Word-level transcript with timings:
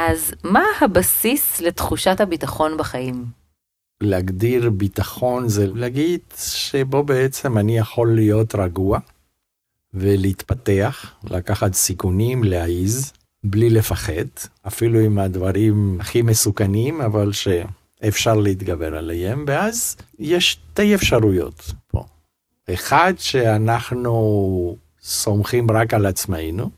אז 0.00 0.34
מה 0.44 0.64
הבסיס 0.80 1.60
לתחושת 1.60 2.20
הביטחון 2.20 2.76
בחיים? 2.76 3.24
להגדיר 4.00 4.70
ביטחון 4.70 5.48
זה 5.48 5.66
להגיד 5.74 6.20
שבו 6.36 7.02
בעצם 7.02 7.58
אני 7.58 7.78
יכול 7.78 8.14
להיות 8.14 8.54
רגוע 8.54 8.98
ולהתפתח, 9.94 11.12
לקחת 11.30 11.74
סיכונים, 11.74 12.44
להעיז, 12.44 13.12
בלי 13.44 13.70
לפחד, 13.70 14.28
אפילו 14.66 15.00
עם 15.00 15.18
הדברים 15.18 15.98
הכי 16.00 16.22
מסוכנים, 16.22 17.00
אבל 17.00 17.32
שאפשר 17.32 18.34
להתגבר 18.34 18.96
עליהם, 18.96 19.44
ואז 19.48 19.96
יש 20.18 20.52
שתי 20.52 20.94
אפשרויות 20.94 21.72
פה. 21.86 22.04
אחד, 22.74 23.14
שאנחנו 23.16 24.76
סומכים 25.02 25.70
רק 25.70 25.94
על 25.94 26.06
עצמנו, 26.06 26.70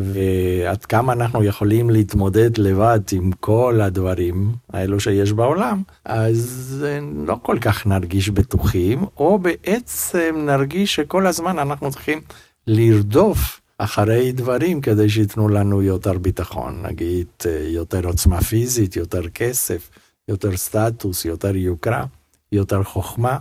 ועד 0.00 0.84
כמה 0.84 1.12
אנחנו 1.12 1.44
יכולים 1.44 1.90
להתמודד 1.90 2.58
לבד 2.58 3.00
עם 3.12 3.32
כל 3.40 3.80
הדברים 3.82 4.52
האלו 4.72 5.00
שיש 5.00 5.32
בעולם, 5.32 5.82
אז 6.04 6.86
לא 7.26 7.36
כל 7.42 7.58
כך 7.60 7.86
נרגיש 7.86 8.28
בטוחים, 8.28 9.04
או 9.16 9.38
בעצם 9.38 10.46
נרגיש 10.46 10.94
שכל 10.94 11.26
הזמן 11.26 11.58
אנחנו 11.58 11.90
צריכים 11.90 12.20
לרדוף 12.66 13.60
אחרי 13.78 14.32
דברים 14.32 14.80
כדי 14.80 15.08
שייתנו 15.08 15.48
לנו 15.48 15.82
יותר 15.82 16.18
ביטחון, 16.18 16.82
נגיד 16.82 17.26
יותר 17.66 18.06
עוצמה 18.06 18.40
פיזית, 18.40 18.96
יותר 18.96 19.28
כסף, 19.28 19.90
יותר 20.28 20.56
סטטוס, 20.56 21.24
יותר 21.24 21.56
יוקרה, 21.56 22.04
יותר 22.52 22.82
חוכמה, 22.82 23.38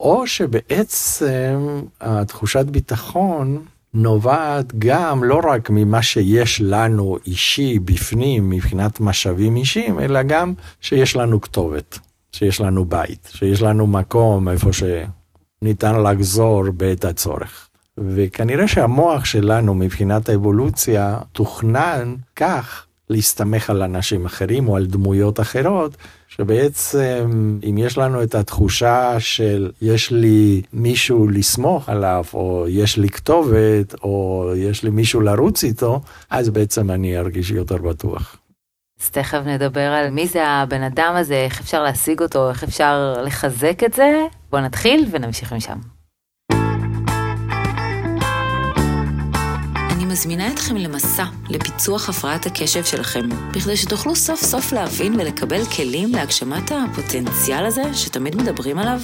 או 0.00 0.26
שבעצם 0.26 1.80
התחושת 2.00 2.64
ביטחון 2.64 3.64
נובעת 3.94 4.72
גם 4.78 5.24
לא 5.24 5.40
רק 5.44 5.70
ממה 5.70 6.02
שיש 6.02 6.60
לנו 6.64 7.16
אישי 7.26 7.78
בפנים 7.78 8.50
מבחינת 8.50 9.00
משאבים 9.00 9.56
אישיים, 9.56 10.00
אלא 10.00 10.22
גם 10.22 10.54
שיש 10.80 11.16
לנו 11.16 11.40
כתובת, 11.40 11.98
שיש 12.32 12.60
לנו 12.60 12.84
בית, 12.84 13.30
שיש 13.34 13.62
לנו 13.62 13.86
מקום 13.86 14.48
איפה 14.48 14.70
שניתן 14.72 16.02
לחזור 16.02 16.64
בעת 16.70 17.04
הצורך. 17.04 17.68
וכנראה 17.98 18.68
שהמוח 18.68 19.24
שלנו 19.24 19.74
מבחינת 19.74 20.28
האבולוציה 20.28 21.18
תוכנן 21.32 22.14
כך 22.36 22.86
להסתמך 23.10 23.70
על 23.70 23.82
אנשים 23.82 24.26
אחרים 24.26 24.68
או 24.68 24.76
על 24.76 24.86
דמויות 24.86 25.40
אחרות, 25.40 25.96
שבעצם 26.28 27.58
אם 27.68 27.78
יש 27.78 27.98
לנו 27.98 28.22
את 28.22 28.34
התחושה 28.34 29.20
של 29.20 29.70
יש 29.82 30.10
לי 30.10 30.62
מישהו 30.72 31.28
לסמוך 31.28 31.88
עליו, 31.88 32.24
או 32.34 32.66
יש 32.68 32.96
לי 32.96 33.08
כתובת, 33.08 33.94
או 34.02 34.44
יש 34.56 34.82
לי 34.82 34.90
מישהו 34.90 35.20
לרוץ 35.20 35.64
איתו, 35.64 36.00
אז 36.30 36.48
בעצם 36.48 36.90
אני 36.90 37.18
ארגיש 37.18 37.50
יותר 37.50 37.76
בטוח. 37.76 38.36
אז 39.00 39.10
תכף 39.10 39.40
נדבר 39.46 39.80
על 39.80 40.10
מי 40.10 40.26
זה 40.26 40.46
הבן 40.46 40.82
אדם 40.82 41.14
הזה, 41.16 41.34
איך 41.34 41.60
אפשר 41.60 41.82
להשיג 41.82 42.22
אותו, 42.22 42.50
איך 42.50 42.64
אפשר 42.64 43.14
לחזק 43.24 43.84
את 43.84 43.92
זה. 43.92 44.22
בואו 44.50 44.62
נתחיל 44.62 45.06
ונמשיך 45.10 45.52
משם. 45.52 45.97
מזמינה 50.08 50.52
אתכם 50.52 50.76
למסע 50.76 51.24
לפיצוח 51.48 52.08
הפרעת 52.08 52.46
הקשב 52.46 52.84
שלכם, 52.84 53.28
בכדי 53.52 53.76
שתוכלו 53.76 54.16
סוף 54.16 54.42
סוף 54.42 54.72
להבין 54.72 55.20
ולקבל 55.20 55.64
כלים 55.64 56.12
להגשמת 56.12 56.72
הפוטנציאל 56.72 57.66
הזה 57.66 57.82
שתמיד 57.94 58.36
מדברים 58.36 58.78
עליו. 58.78 59.00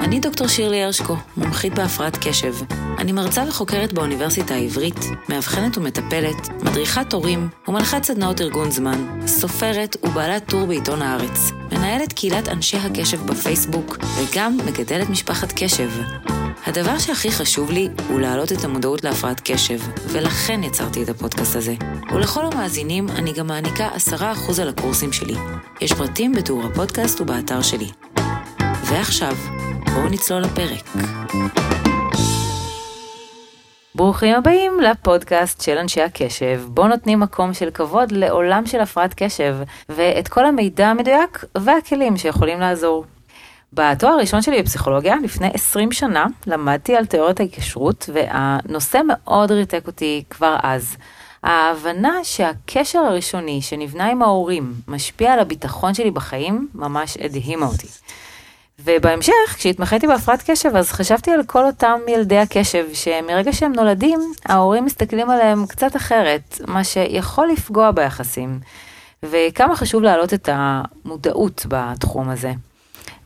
אני 0.00 0.20
דוקטור 0.20 0.46
שירלי 0.46 0.82
הרשקו, 0.82 1.16
מומחית 1.36 1.74
בהפרעת 1.74 2.16
קשב. 2.20 2.54
אני 2.98 3.12
מרצה 3.12 3.44
וחוקרת 3.48 3.92
באוניברסיטה 3.92 4.54
העברית, 4.54 5.00
מאבחנת 5.28 5.78
ומטפלת, 5.78 6.48
מדריכת 6.62 7.12
הורים 7.12 7.48
ומלכת 7.68 8.04
סדנאות 8.04 8.40
ארגון 8.40 8.70
זמן, 8.70 9.20
סופרת 9.26 9.96
ובעלת 10.02 10.46
טור 10.46 10.66
בעיתון 10.66 11.02
הארץ, 11.02 11.50
מנהלת 11.72 12.12
קהילת 12.12 12.48
אנשי 12.48 12.76
הקשב 12.76 13.26
בפייסבוק, 13.26 13.98
וגם 14.16 14.56
מגדלת 14.66 15.08
משפחת 15.08 15.52
קשב. 15.56 15.90
הדבר 16.66 16.98
שהכי 16.98 17.30
חשוב 17.30 17.70
לי 17.70 17.88
הוא 18.08 18.20
להעלות 18.20 18.52
את 18.52 18.64
המודעות 18.64 19.04
להפרעת 19.04 19.40
קשב, 19.44 19.78
ולכן 20.06 20.41
יצרתי 20.50 21.02
את 21.02 21.08
הפודקאסט 21.08 21.56
הזה. 21.56 21.74
ולכל 22.14 22.46
המאזינים 22.46 23.08
אני 23.08 23.32
גם 23.32 23.46
מעניקה 23.46 23.88
10% 24.12 24.62
על 24.62 24.68
הקורסים 24.68 25.12
שלי. 25.12 25.34
יש 25.80 25.92
פרטים 25.92 26.32
בתיאור 26.32 26.62
הפודקאסט 26.64 27.20
ובאתר 27.20 27.62
שלי. 27.62 27.90
ועכשיו, 28.84 29.34
בואו 29.94 30.08
נצלול 30.08 30.42
לפרק. 30.42 31.04
ברוכים 33.94 34.34
הבאים 34.34 34.80
לפודקאסט 34.80 35.60
של 35.60 35.78
אנשי 35.78 36.02
הקשב, 36.02 36.62
בו 36.68 36.86
נותנים 36.86 37.20
מקום 37.20 37.54
של 37.54 37.70
כבוד 37.70 38.12
לעולם 38.12 38.66
של 38.66 38.80
הפרעת 38.80 39.14
קשב, 39.16 39.56
ואת 39.88 40.28
כל 40.28 40.46
המידע 40.46 40.88
המדויק 40.88 41.44
והכלים 41.58 42.16
שיכולים 42.16 42.60
לעזור. 42.60 43.04
בתואר 43.72 44.12
הראשון 44.12 44.42
שלי 44.42 44.62
בפסיכולוגיה, 44.62 45.16
לפני 45.22 45.50
20 45.54 45.92
שנה, 45.92 46.26
למדתי 46.46 46.96
על 46.96 47.06
תיאוריית 47.06 47.40
ההיקשרות, 47.40 48.10
והנושא 48.12 49.00
מאוד 49.08 49.50
ריתק 49.50 49.86
אותי 49.86 50.24
כבר 50.30 50.56
אז. 50.62 50.96
ההבנה 51.42 52.18
שהקשר 52.22 52.98
הראשוני 52.98 53.62
שנבנה 53.62 54.10
עם 54.10 54.22
ההורים 54.22 54.74
משפיע 54.88 55.32
על 55.32 55.38
הביטחון 55.38 55.94
שלי 55.94 56.10
בחיים, 56.10 56.68
ממש 56.74 57.16
הדהימה 57.20 57.66
אותי. 57.66 57.86
ובהמשך, 58.84 59.32
כשהתמחיתי 59.56 60.06
בהפרעת 60.06 60.50
קשב, 60.50 60.76
אז 60.76 60.92
חשבתי 60.92 61.30
על 61.30 61.44
כל 61.46 61.64
אותם 61.64 62.00
ילדי 62.08 62.38
הקשב, 62.38 62.86
שמרגע 62.92 63.52
שהם 63.52 63.72
נולדים, 63.72 64.20
ההורים 64.46 64.84
מסתכלים 64.84 65.30
עליהם 65.30 65.66
קצת 65.66 65.96
אחרת, 65.96 66.60
מה 66.66 66.84
שיכול 66.84 67.48
לפגוע 67.48 67.90
ביחסים. 67.90 68.60
וכמה 69.22 69.76
חשוב 69.76 70.02
להעלות 70.02 70.34
את 70.34 70.48
המודעות 70.52 71.66
בתחום 71.68 72.28
הזה. 72.28 72.52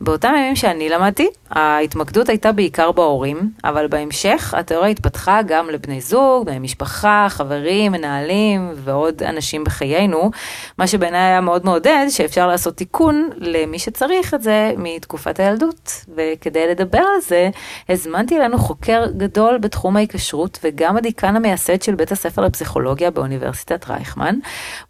באותם 0.01 0.33
ימים 0.37 0.55
שאני 0.55 0.89
למדתי, 0.89 1.27
ההתמקדות 1.49 2.29
הייתה 2.29 2.51
בעיקר 2.51 2.91
בהורים, 2.91 3.51
אבל 3.63 3.87
בהמשך 3.87 4.53
התיאוריה 4.57 4.89
התפתחה 4.89 5.41
גם 5.41 5.69
לבני 5.69 6.01
זוג, 6.01 6.45
בני 6.45 6.59
משפחה, 6.59 7.27
חברים, 7.29 7.91
מנהלים 7.91 8.71
ועוד 8.75 9.23
אנשים 9.23 9.63
בחיינו, 9.63 10.31
מה 10.77 10.87
שבעיניי 10.87 11.19
היה 11.19 11.41
מאוד 11.41 11.65
מעודד 11.65 12.05
שאפשר 12.09 12.47
לעשות 12.47 12.75
תיקון 12.75 13.29
למי 13.37 13.79
שצריך 13.79 14.33
את 14.33 14.41
זה 14.41 14.73
מתקופת 14.77 15.39
הילדות. 15.39 15.91
וכדי 16.15 16.67
לדבר 16.67 16.97
על 17.15 17.21
זה, 17.21 17.49
הזמנתי 17.89 18.37
אלינו 18.37 18.57
חוקר 18.57 19.05
גדול 19.17 19.57
בתחום 19.57 19.95
ההיקשרות 19.95 20.59
וגם 20.63 20.97
הדיקן 20.97 21.35
המייסד 21.35 21.81
של 21.81 21.95
בית 21.95 22.11
הספר 22.11 22.41
לפסיכולוגיה 22.41 23.11
באוניברסיטת 23.11 23.89
רייכמן, 23.89 24.35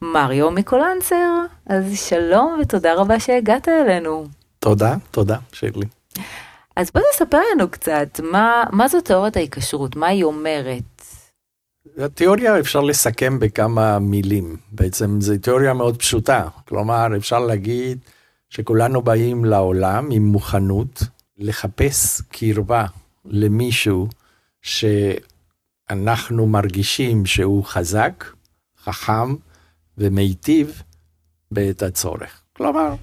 מריו 0.02 0.52
מיקולנצר. 0.52 1.38
אז 1.70 2.00
שלום 2.10 2.58
ותודה 2.62 2.94
רבה 2.94 3.20
שהגעת 3.20 3.68
אלינו. 3.68 4.37
תודה, 4.60 4.96
תודה, 5.12 5.38
שירלי. 5.52 5.86
אז 6.76 6.92
בוא 6.94 7.02
תספר 7.14 7.40
לנו 7.54 7.70
קצת, 7.70 8.20
מה, 8.32 8.64
מה 8.72 8.88
זו 8.88 9.02
תיאוריית 9.02 9.38
ההיקשרות? 9.38 9.96
מה 9.96 10.08
היא 10.08 10.24
אומרת? 10.24 11.02
התיאוריה 11.98 12.60
אפשר 12.60 12.82
לסכם 12.82 13.40
בכמה 13.40 14.00
מילים. 14.00 14.58
בעצם 14.72 15.22
זו 15.22 15.34
תיאוריה 15.42 15.74
מאוד 15.74 15.98
פשוטה. 15.98 16.48
כלומר, 16.68 17.08
אפשר 17.18 17.40
להגיד 17.40 18.00
שכולנו 18.50 19.02
באים 19.02 19.46
לעולם 19.46 20.08
עם 20.12 20.26
מוכנות 20.26 21.04
לחפש 21.38 22.22
קרבה 22.22 22.86
למישהו 23.26 24.08
שאנחנו 24.62 26.48
מרגישים 26.48 27.26
שהוא 27.26 27.64
חזק, 27.64 28.26
חכם 28.84 29.36
ומיטיב 29.98 30.82
בעת 31.52 31.84
הצורך. 31.84 32.42
כלומר, 32.54 32.94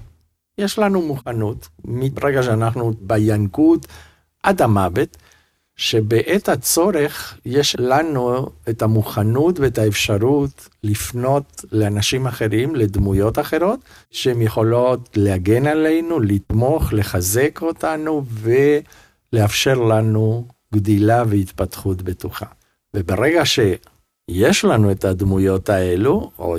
יש 0.57 0.79
לנו 0.79 1.01
מוכנות, 1.01 1.67
מרגע 1.85 2.43
שאנחנו 2.43 2.93
בינקות 3.01 3.87
עד 4.43 4.61
המוות, 4.61 5.17
שבעת 5.75 6.49
הצורך 6.49 7.39
יש 7.45 7.75
לנו 7.79 8.49
את 8.69 8.81
המוכנות 8.81 9.59
ואת 9.59 9.77
האפשרות 9.77 10.69
לפנות 10.83 11.65
לאנשים 11.71 12.27
אחרים, 12.27 12.75
לדמויות 12.75 13.39
אחרות, 13.39 13.79
שהן 14.11 14.41
יכולות 14.41 15.09
להגן 15.15 15.67
עלינו, 15.67 16.19
לתמוך, 16.19 16.93
לחזק 16.93 17.61
אותנו 17.61 18.23
ולאפשר 19.33 19.73
לנו 19.79 20.47
גדילה 20.73 21.23
והתפתחות 21.27 22.01
בטוחה. 22.01 22.45
וברגע 22.93 23.45
שיש 23.45 24.65
לנו 24.65 24.91
את 24.91 25.05
הדמויות 25.05 25.69
האלו, 25.69 26.31
או 26.39 26.57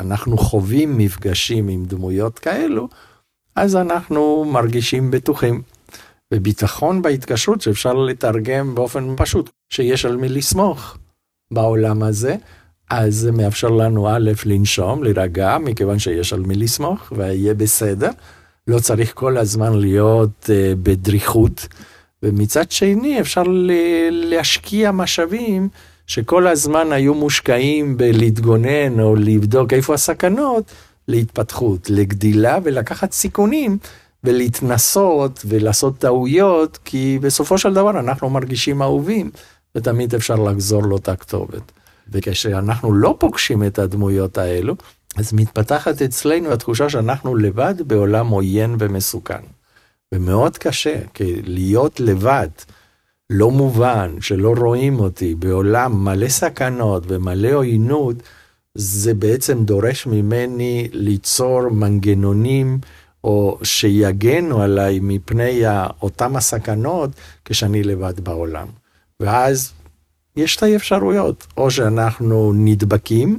אנחנו 0.00 0.38
חווים 0.38 0.98
מפגשים 0.98 1.68
עם 1.68 1.84
דמויות 1.84 2.38
כאלו, 2.38 2.88
אז 3.56 3.76
אנחנו 3.76 4.44
מרגישים 4.44 5.10
בטוחים. 5.10 5.62
וביטחון 6.34 7.02
בהתקשרות 7.02 7.60
שאפשר 7.60 7.94
לתרגם 7.94 8.74
באופן 8.74 9.14
פשוט, 9.16 9.50
שיש 9.70 10.04
על 10.04 10.16
מי 10.16 10.28
לסמוך 10.28 10.96
בעולם 11.50 12.02
הזה, 12.02 12.36
אז 12.90 13.14
זה 13.14 13.32
מאפשר 13.32 13.68
לנו 13.68 14.08
א', 14.08 14.30
לנשום, 14.44 15.04
להירגע, 15.04 15.58
מכיוון 15.58 15.98
שיש 15.98 16.32
על 16.32 16.40
מי 16.40 16.54
לסמוך, 16.54 17.12
ויהיה 17.16 17.54
בסדר. 17.54 18.10
לא 18.66 18.78
צריך 18.78 19.12
כל 19.14 19.36
הזמן 19.36 19.74
להיות 19.74 20.44
uh, 20.44 20.76
בדריכות. 20.82 21.68
ומצד 22.22 22.70
שני, 22.70 23.20
אפשר 23.20 23.42
להשקיע 24.10 24.90
משאבים 24.92 25.68
שכל 26.06 26.46
הזמן 26.46 26.92
היו 26.92 27.14
מושקעים 27.14 27.96
בלהתגונן 27.96 29.00
או 29.00 29.16
לבדוק 29.16 29.72
איפה 29.72 29.94
הסכנות, 29.94 30.72
להתפתחות, 31.08 31.90
לגדילה 31.90 32.58
ולקחת 32.62 33.12
סיכונים 33.12 33.78
ולהתנסות 34.24 35.44
ולעשות 35.48 35.98
טעויות, 35.98 36.78
כי 36.84 37.18
בסופו 37.22 37.58
של 37.58 37.74
דבר 37.74 37.90
אנחנו 37.90 38.30
מרגישים 38.30 38.82
אהובים, 38.82 39.30
ותמיד 39.74 40.14
אפשר 40.14 40.34
לחזור 40.34 40.82
לאותה 40.82 41.16
כתובת. 41.16 41.72
וכשאנחנו 42.12 42.92
לא 42.92 43.16
פוגשים 43.18 43.64
את 43.64 43.78
הדמויות 43.78 44.38
האלו, 44.38 44.76
אז 45.16 45.32
מתפתחת 45.32 46.02
אצלנו 46.02 46.52
התחושה 46.52 46.88
שאנחנו 46.88 47.36
לבד 47.36 47.74
בעולם 47.86 48.28
עוין 48.28 48.76
ומסוכן. 48.78 49.42
ומאוד 50.14 50.58
קשה, 50.58 51.00
כי 51.14 51.42
להיות 51.44 52.00
לבד, 52.00 52.48
לא 53.30 53.50
מובן, 53.50 54.16
שלא 54.20 54.54
רואים 54.56 55.00
אותי, 55.00 55.34
בעולם 55.34 56.04
מלא 56.04 56.28
סכנות 56.28 57.04
ומלא 57.08 57.52
עוינות, 57.52 58.16
זה 58.76 59.14
בעצם 59.14 59.64
דורש 59.64 60.06
ממני 60.06 60.88
ליצור 60.92 61.68
מנגנונים 61.68 62.78
או 63.24 63.58
שיגנו 63.62 64.62
עליי 64.62 64.98
מפני 65.02 65.62
אותם 66.02 66.36
הסכנות 66.36 67.10
כשאני 67.44 67.82
לבד 67.82 68.20
בעולם. 68.20 68.66
ואז 69.20 69.72
יש 70.36 70.54
שתי 70.54 70.76
אפשרויות, 70.76 71.46
או 71.56 71.70
שאנחנו 71.70 72.52
נדבקים, 72.54 73.38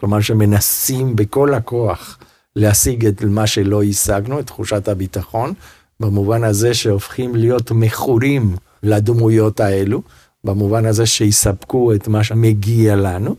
כלומר 0.00 0.20
שמנסים 0.20 1.16
בכל 1.16 1.54
הכוח 1.54 2.18
להשיג 2.56 3.06
את 3.06 3.22
מה 3.22 3.46
שלא 3.46 3.82
השגנו, 3.82 4.40
את 4.40 4.46
תחושת 4.46 4.88
הביטחון, 4.88 5.52
במובן 6.00 6.44
הזה 6.44 6.74
שהופכים 6.74 7.36
להיות 7.36 7.70
מכורים 7.70 8.56
לדמויות 8.82 9.60
האלו, 9.60 10.02
במובן 10.44 10.86
הזה 10.86 11.06
שיספקו 11.06 11.94
את 11.94 12.08
מה 12.08 12.24
שמגיע 12.24 12.96
לנו, 12.96 13.36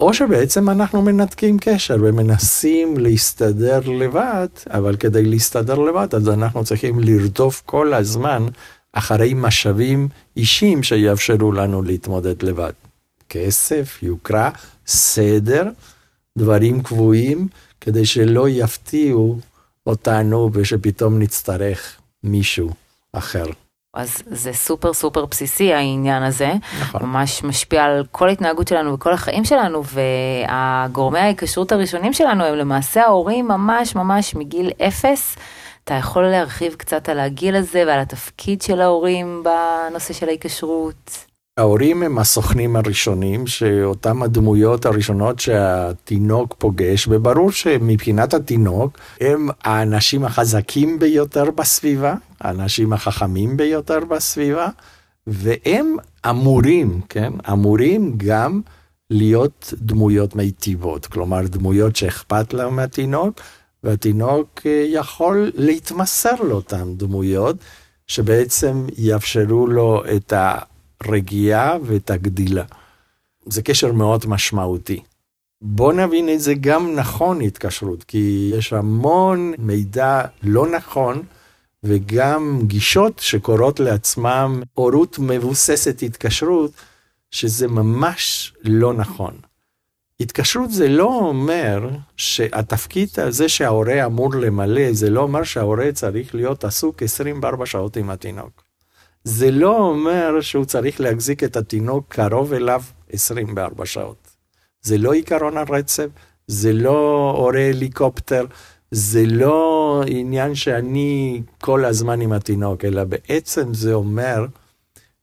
או 0.00 0.14
שבעצם 0.14 0.70
אנחנו 0.70 1.02
מנתקים 1.02 1.56
קשר 1.60 1.96
ומנסים 2.00 2.98
להסתדר 2.98 3.80
לבד, 3.80 4.48
אבל 4.70 4.96
כדי 4.96 5.24
להסתדר 5.24 5.78
לבד 5.78 6.14
אז 6.14 6.28
אנחנו 6.28 6.64
צריכים 6.64 7.00
לרדוף 7.00 7.62
כל 7.66 7.94
הזמן 7.94 8.46
אחרי 8.92 9.34
משאבים 9.34 10.08
אישיים 10.36 10.82
שיאפשרו 10.82 11.52
לנו 11.52 11.82
להתמודד 11.82 12.42
לבד. 12.42 12.72
כסף, 13.28 13.98
יוקרה, 14.02 14.50
סדר, 14.86 15.68
דברים 16.38 16.82
קבועים, 16.82 17.48
כדי 17.80 18.06
שלא 18.06 18.48
יפתיעו 18.48 19.38
אותנו 19.86 20.50
ושפתאום 20.52 21.18
נצטרך 21.18 21.96
מישהו 22.24 22.70
אחר. 23.12 23.46
אז 23.98 24.22
זה 24.26 24.52
סופר 24.52 24.92
סופר 24.92 25.24
בסיסי 25.24 25.74
העניין 25.74 26.22
הזה, 26.22 26.52
נכון. 26.80 27.02
ממש 27.02 27.44
משפיע 27.44 27.84
על 27.84 28.04
כל 28.12 28.28
ההתנהגות 28.28 28.68
שלנו 28.68 28.94
וכל 28.94 29.12
החיים 29.12 29.44
שלנו, 29.44 29.82
והגורמי 29.84 31.18
ההיקשרות 31.18 31.72
הראשונים 31.72 32.12
שלנו 32.12 32.44
הם 32.44 32.54
למעשה 32.54 33.02
ההורים 33.02 33.48
ממש 33.48 33.96
ממש 33.96 34.34
מגיל 34.34 34.70
אפס. 34.88 35.36
אתה 35.84 35.94
יכול 35.94 36.26
להרחיב 36.26 36.74
קצת 36.74 37.08
על 37.08 37.20
הגיל 37.20 37.56
הזה 37.56 37.84
ועל 37.86 38.00
התפקיד 38.00 38.62
של 38.62 38.80
ההורים 38.80 39.44
בנושא 39.44 40.14
של 40.14 40.28
ההיקשרות? 40.28 41.27
ההורים 41.58 42.02
הם 42.02 42.18
הסוכנים 42.18 42.76
הראשונים, 42.76 43.46
שאותם 43.46 44.22
הדמויות 44.22 44.86
הראשונות 44.86 45.40
שהתינוק 45.40 46.54
פוגש, 46.58 47.08
וברור 47.10 47.52
שמבחינת 47.52 48.34
התינוק 48.34 48.98
הם 49.20 49.48
האנשים 49.64 50.24
החזקים 50.24 50.98
ביותר 50.98 51.50
בסביבה, 51.50 52.14
האנשים 52.40 52.92
החכמים 52.92 53.56
ביותר 53.56 53.98
בסביבה, 54.00 54.68
והם 55.26 55.96
אמורים, 56.30 57.00
כן, 57.08 57.32
אמורים 57.52 58.14
גם 58.16 58.60
להיות 59.10 59.74
דמויות 59.76 60.36
מיטיבות, 60.36 61.06
כלומר 61.06 61.40
דמויות 61.46 61.96
שאכפת 61.96 62.54
להם 62.54 62.76
מהתינוק, 62.76 63.40
והתינוק 63.84 64.60
אה, 64.66 64.84
יכול 64.88 65.50
להתמסר 65.54 66.42
לאותן 66.42 66.94
דמויות, 66.96 67.56
שבעצם 68.06 68.86
יאפשרו 68.98 69.66
לו 69.66 70.02
את 70.16 70.32
ה... 70.32 70.58
הרגיעה 71.00 71.76
ואת 71.82 72.10
הגדילה. 72.10 72.64
זה 73.46 73.62
קשר 73.62 73.92
מאוד 73.92 74.26
משמעותי. 74.26 75.00
בוא 75.62 75.92
נבין 75.92 76.28
את 76.28 76.40
זה 76.40 76.54
גם 76.54 76.94
נכון 76.94 77.40
התקשרות, 77.40 78.04
כי 78.04 78.50
יש 78.54 78.72
המון 78.72 79.52
מידע 79.58 80.22
לא 80.42 80.70
נכון 80.70 81.22
וגם 81.84 82.60
גישות 82.62 83.18
שקוראות 83.18 83.80
לעצמם 83.80 84.62
הורות 84.74 85.18
מבוססת 85.18 86.02
התקשרות, 86.02 86.70
שזה 87.30 87.68
ממש 87.68 88.52
לא 88.64 88.94
נכון. 88.94 89.34
התקשרות 90.20 90.70
זה 90.70 90.88
לא 90.88 91.18
אומר 91.18 91.88
שהתפקיד 92.16 93.08
הזה 93.16 93.48
שההורה 93.48 94.06
אמור 94.06 94.34
למלא, 94.34 94.92
זה 94.92 95.10
לא 95.10 95.20
אומר 95.20 95.42
שההורה 95.42 95.92
צריך 95.92 96.34
להיות 96.34 96.64
עסוק 96.64 97.02
24 97.02 97.66
שעות 97.66 97.96
עם 97.96 98.10
התינוק. 98.10 98.67
זה 99.28 99.50
לא 99.50 99.78
אומר 99.78 100.40
שהוא 100.40 100.64
צריך 100.64 101.00
להחזיק 101.00 101.44
את 101.44 101.56
התינוק 101.56 102.04
קרוב 102.08 102.52
אליו 102.52 102.82
24 103.12 103.86
שעות. 103.86 104.28
זה 104.82 104.98
לא 104.98 105.12
עיקרון 105.12 105.56
הרצף, 105.56 106.06
זה 106.46 106.72
לא 106.72 107.30
הורה 107.36 107.68
הליקופטר, 107.68 108.44
זה 108.90 109.22
לא 109.26 110.02
עניין 110.06 110.54
שאני 110.54 111.42
כל 111.60 111.84
הזמן 111.84 112.20
עם 112.20 112.32
התינוק, 112.32 112.84
אלא 112.84 113.04
בעצם 113.04 113.74
זה 113.74 113.94
אומר 113.94 114.46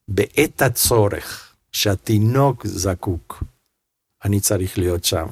בעת 0.07 0.61
הצורך 0.61 1.53
שהתינוק 1.71 2.67
זקוק, 2.67 3.43
אני 4.25 4.39
צריך 4.39 4.77
להיות 4.77 5.03
שם. 5.03 5.27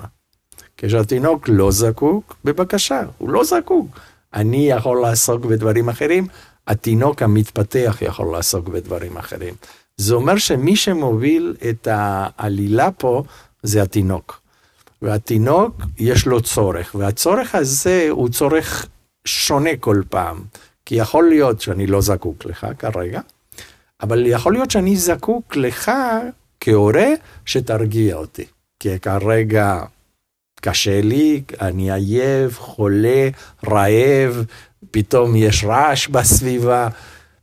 כשהתינוק 0.77 1.49
לא 1.49 1.71
זקוק, 1.71 2.35
בבקשה, 2.43 3.01
הוא 3.17 3.29
לא 3.29 3.43
זקוק. 3.43 3.99
אני 4.33 4.69
יכול 4.69 5.01
לעסוק 5.01 5.45
בדברים 5.45 5.89
אחרים, 5.89 6.27
התינוק 6.68 7.21
המתפתח 7.21 7.98
יכול 8.01 8.31
לעסוק 8.31 8.68
בדברים 8.68 9.18
אחרים. 9.18 9.54
זה 9.98 10.15
אומר 10.15 10.38
שמי 10.38 10.75
שמוביל 10.75 11.56
את 11.69 11.88
העלילה 11.92 12.92
פה 12.92 13.24
זה 13.63 13.81
התינוק. 13.81 14.39
והתינוק 15.01 15.81
יש 15.98 16.25
לו 16.25 16.42
צורך, 16.42 16.95
והצורך 16.95 17.56
הזה 17.56 18.07
הוא 18.10 18.30
צורך 18.30 18.88
שונה 19.25 19.69
כל 19.80 20.01
פעם. 20.10 20.44
כי 20.86 20.95
יכול 20.95 21.30
להיות 21.30 21.62
שאני 21.62 21.88
לא 21.88 22.01
זקוק 22.01 22.45
לך 22.45 22.68
כרגע, 22.80 23.21
אבל 24.01 24.25
יכול 24.25 24.54
להיות 24.54 24.71
שאני 24.71 24.98
זקוק 24.98 25.56
לך 25.56 25.92
כהורה 26.60 27.07
שתרגיע 27.45 28.15
אותי. 28.15 28.45
כי 28.80 29.00
כרגע 29.00 29.80
קשה 30.62 31.01
לי, 31.01 31.44
אני 31.62 31.92
עייף, 31.92 32.60
חולה, 32.60 33.30
רעב, 33.67 34.46
פתאום 34.93 35.35
יש 35.35 35.63
רעש 35.63 36.07
בסביבה, 36.07 36.88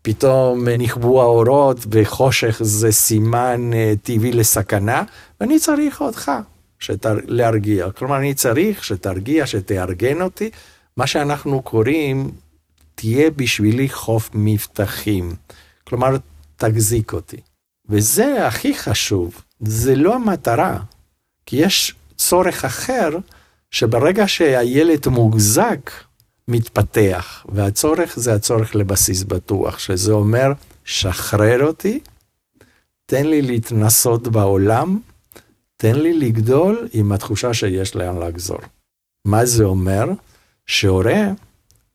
פתאום 0.02 0.69
נכבו 0.69 1.23
האורות 1.23 1.78
וחושך 1.90 2.59
זה 2.61 2.92
סימן 2.92 3.71
אה, 3.75 3.92
טבעי 4.02 4.33
לסכנה, 4.33 5.02
ואני 5.40 5.59
צריך 5.59 6.00
אותך 6.00 6.30
שתר... 6.78 7.14
להרגיע. 7.25 7.90
כלומר, 7.90 8.16
אני 8.16 8.35
צריך 8.35 8.85
שתרגיע, 8.85 9.47
שתארגן 9.47 10.23
אותי. 10.23 10.50
מה 10.97 11.07
שאנחנו 11.07 11.62
קוראים, 11.62 12.30
תהיה 12.95 13.30
בשבילי 13.30 13.88
חוף 13.88 14.30
מבטחים. 14.35 15.35
כלומר, 15.85 16.16
תחזיק 16.57 17.12
אותי. 17.12 17.40
וזה 17.88 18.47
הכי 18.47 18.75
חשוב, 18.75 19.42
זה 19.61 19.97
לא 19.97 20.14
המטרה, 20.14 20.78
כי 21.47 21.57
יש 21.57 21.95
צורך 22.16 22.64
אחר, 22.64 23.11
שברגע 23.71 24.28
שהילד 24.28 25.09
מוחזק, 25.09 25.90
מתפתח, 26.50 27.47
והצורך 27.49 28.19
זה 28.19 28.35
הצורך 28.35 28.76
לבסיס 28.76 29.23
בטוח, 29.23 29.78
שזה 29.78 30.12
אומר, 30.12 30.52
שחרר 30.85 31.66
אותי, 31.66 32.00
תן 33.07 33.26
לי 33.26 33.42
להתנסות 33.42 34.28
בעולם, 34.28 34.99
תן 35.76 35.95
לי 35.95 36.12
לגדול 36.12 36.88
עם 36.92 37.12
התחושה 37.12 37.54
שיש 37.54 37.97
לאן 37.97 38.19
לחזור. 38.19 38.59
מה 39.25 39.45
זה 39.47 39.64
אומר? 39.64 40.04
שהורה 40.66 41.28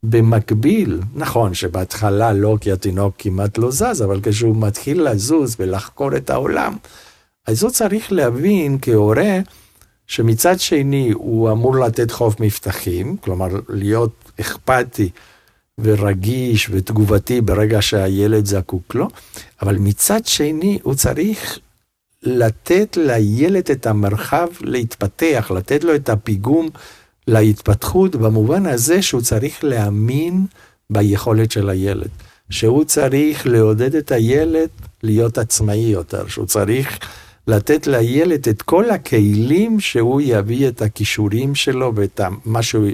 במקביל, 0.04 1.00
נכון 1.14 1.54
שבהתחלה 1.54 2.34
לא, 2.34 2.58
כי 2.62 2.72
התינוק 2.72 3.16
כמעט 3.18 3.58
לא 3.58 3.72
זז, 3.72 4.02
אבל 4.06 4.20
כשהוא 4.24 4.56
מתחיל 4.58 5.10
לזוז 5.10 5.56
ולחקור 5.60 6.18
את 6.18 6.30
העולם, 6.30 6.76
אז 7.48 7.64
הוא 7.64 7.72
צריך 7.72 8.12
להבין 8.12 8.78
כהורה, 8.82 9.40
שמצד 10.08 10.60
שני 10.60 11.12
הוא 11.12 11.52
אמור 11.52 11.76
לתת 11.76 12.12
חוף 12.12 12.40
מבטחים, 12.40 13.18
כלומר 13.18 13.48
להיות 13.70 14.25
אכפתי 14.42 15.10
ורגיש 15.80 16.70
ותגובתי 16.72 17.42
ברגע 17.42 17.82
שהילד 17.82 18.46
זקוק 18.46 18.96
לו, 18.96 19.08
אבל 19.62 19.78
מצד 19.78 20.26
שני 20.26 20.80
הוא 20.84 20.96
צריך 20.96 21.60
לתת 22.24 22.98
לילד 23.02 23.72
את 23.72 23.88
המרחב 23.88 24.48
להתפתח, 24.62 25.52
לתת 25.56 25.84
לו 25.84 25.96
את 25.96 26.10
הפיגום 26.10 26.70
להתפתחות 27.28 28.16
במובן 28.16 28.66
הזה 28.66 29.02
שהוא 29.02 29.22
צריך 29.22 29.64
להאמין 29.64 30.46
ביכולת 30.90 31.52
של 31.52 31.70
הילד, 31.70 32.10
שהוא 32.50 32.84
צריך 32.84 33.48
לעודד 33.48 33.96
את 33.96 34.12
הילד 34.12 34.70
להיות 35.04 35.38
עצמאי 35.38 35.78
יותר, 35.78 36.28
שהוא 36.28 36.46
צריך 36.46 37.00
לתת 37.48 37.88
לילד 37.88 38.50
את 38.50 38.62
כל 38.62 38.90
הכלים 38.90 39.80
שהוא 39.80 40.22
יביא 40.22 40.68
את 40.68 40.82
הכישורים 40.82 41.56
שלו 41.56 41.96
ואת 41.96 42.22
מה 42.46 42.64
שהוא 42.64 42.88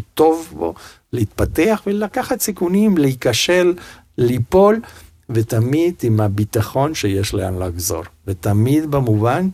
טוב 0.00 0.52
בו, 0.56 0.74
להתפתח 1.12 1.82
ולקחת 1.86 2.40
סיכונים, 2.40 2.98
להיכשל, 2.98 3.74
ליפול, 4.18 4.80
ותמיד 5.30 5.94
עם 6.02 6.20
הביטחון 6.20 6.94
שיש 6.94 7.34
לאן 7.34 7.58
לחזור. 7.58 8.02
ותמיד 8.26 8.90
במובן 8.90 9.48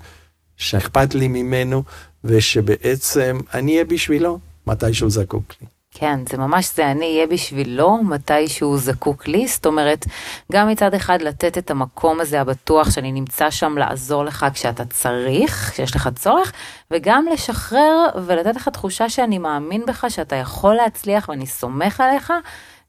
שאכפת 0.57 1.15
לי 1.15 1.29
ממנו, 1.29 1.83
ושבעצם 2.25 3.41
אני 3.55 3.73
אהיה 3.73 3.85
בשבילו 3.85 4.39
מתי 4.67 4.95
שהוא 4.95 5.11
זקוק 5.11 5.55
לי. 5.61 5.67
כן, 6.01 6.21
זה 6.29 6.37
ממש 6.37 6.71
זה, 6.77 6.91
אני 6.91 7.15
אהיה 7.15 7.27
בשבילו 7.27 8.03
מתי 8.03 8.49
שהוא 8.49 8.79
זקוק 8.79 9.29
לי, 9.29 9.49
זאת 9.49 9.67
אומרת, 9.67 10.07
גם 10.53 10.69
מצד 10.69 10.95
אחד 10.95 11.23
לתת 11.23 11.59
את 11.59 11.71
המקום 11.71 12.21
הזה 12.21 12.41
הבטוח 12.41 12.91
שאני 12.91 13.13
נמצא 13.13 13.51
שם 13.51 13.79
לעזור 13.79 14.25
לך 14.25 14.47
כשאתה 14.55 14.85
צריך, 14.85 15.71
כשיש 15.73 15.97
לך 15.97 16.09
צורך, 16.15 16.53
וגם 16.91 17.25
לשחרר 17.33 18.07
ולתת 18.27 18.57
לך 18.57 18.69
תחושה 18.69 19.09
שאני 19.09 19.39
מאמין 19.39 19.87
בך, 19.87 20.05
שאתה 20.09 20.37
יכול 20.37 20.75
להצליח 20.75 21.29
ואני 21.29 21.47
סומך 21.47 22.01
עליך, 22.01 22.33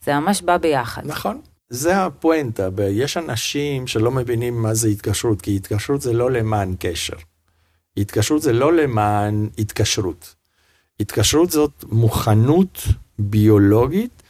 זה 0.04 0.14
ממש 0.14 0.42
בא 0.42 0.58
ביחד. 0.58 1.02
נכון. 1.06 1.42
זה 1.70 2.06
הפואנטה, 2.06 2.70
יש 2.90 3.18
אנשים 3.18 3.88
שלא 3.88 4.12
מבינים 4.12 4.62
מה 4.62 4.74
זה 4.74 4.88
התקשרות, 4.88 5.42
כי 5.42 5.56
התקשרות 5.56 6.02
זה 6.02 6.14
לא 6.14 6.32
למען 6.32 6.76
קשר. 6.80 7.16
התקשרות 7.98 8.42
זה 8.42 8.54
לא 8.54 8.74
למען 8.74 9.50
התקשרות. 9.58 10.39
התקשרות 11.00 11.52
זאת 11.52 11.86
מוכנות 11.92 12.88
ביולוגית 13.20 14.24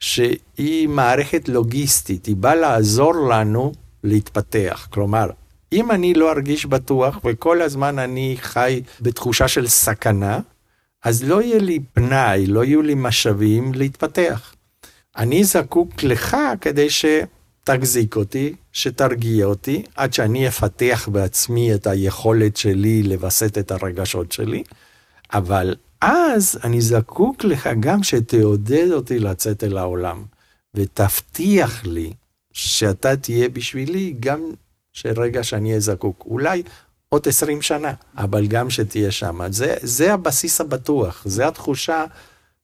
שהיא 0.00 0.88
מערכת 0.88 1.48
לוגיסטית, 1.48 2.26
היא 2.26 2.36
באה 2.36 2.54
לעזור 2.54 3.14
לנו 3.14 3.72
להתפתח. 4.04 4.88
כלומר, 4.90 5.30
אם 5.72 5.90
אני 5.90 6.14
לא 6.14 6.32
ארגיש 6.32 6.66
בטוח 6.66 7.18
וכל 7.24 7.62
הזמן 7.62 7.98
אני 7.98 8.36
חי 8.40 8.82
בתחושה 9.00 9.48
של 9.48 9.68
סכנה, 9.68 10.40
אז 11.04 11.24
לא 11.24 11.42
יהיה 11.42 11.58
לי 11.58 11.78
פנאי, 11.92 12.46
לא 12.46 12.64
יהיו 12.64 12.82
לי 12.82 12.94
משאבים 12.96 13.74
להתפתח. 13.74 14.54
אני 15.16 15.44
זקוק 15.44 16.02
לך 16.02 16.36
כדי 16.60 16.88
שתחזיק 16.90 18.16
אותי, 18.16 18.54
שתרגיע 18.72 19.46
אותי, 19.46 19.82
עד 19.96 20.12
שאני 20.12 20.48
אפתח 20.48 21.08
בעצמי 21.12 21.74
את 21.74 21.86
היכולת 21.86 22.56
שלי 22.56 23.02
לווסת 23.02 23.58
את 23.58 23.70
הרגשות 23.70 24.32
שלי, 24.32 24.62
אבל 25.32 25.74
אז 26.02 26.58
אני 26.64 26.80
זקוק 26.80 27.44
לך 27.44 27.68
גם 27.80 28.02
שתעודד 28.02 28.88
אותי 28.92 29.18
לצאת 29.18 29.64
אל 29.64 29.78
העולם, 29.78 30.24
ותבטיח 30.74 31.84
לי 31.84 32.12
שאתה 32.52 33.16
תהיה 33.16 33.48
בשבילי 33.48 34.14
גם 34.20 34.40
שרגע 34.92 35.44
שאני 35.44 35.68
אהיה 35.68 35.80
זקוק. 35.80 36.24
אולי 36.26 36.62
עוד 37.08 37.28
20 37.28 37.62
שנה, 37.62 37.92
אבל 38.16 38.46
גם 38.46 38.70
שתהיה 38.70 39.10
שם. 39.10 39.40
זה, 39.52 39.74
זה 39.82 40.14
הבסיס 40.14 40.60
הבטוח, 40.60 41.22
זה 41.26 41.48
התחושה 41.48 42.04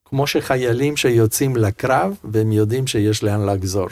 כמו 0.05 0.27
שחיילים 0.27 0.97
שיוצאים 0.97 1.55
לקרב 1.55 2.17
והם 2.23 2.51
יודעים 2.51 2.87
שיש 2.87 3.23
לאן 3.23 3.49
לחזור. 3.49 3.87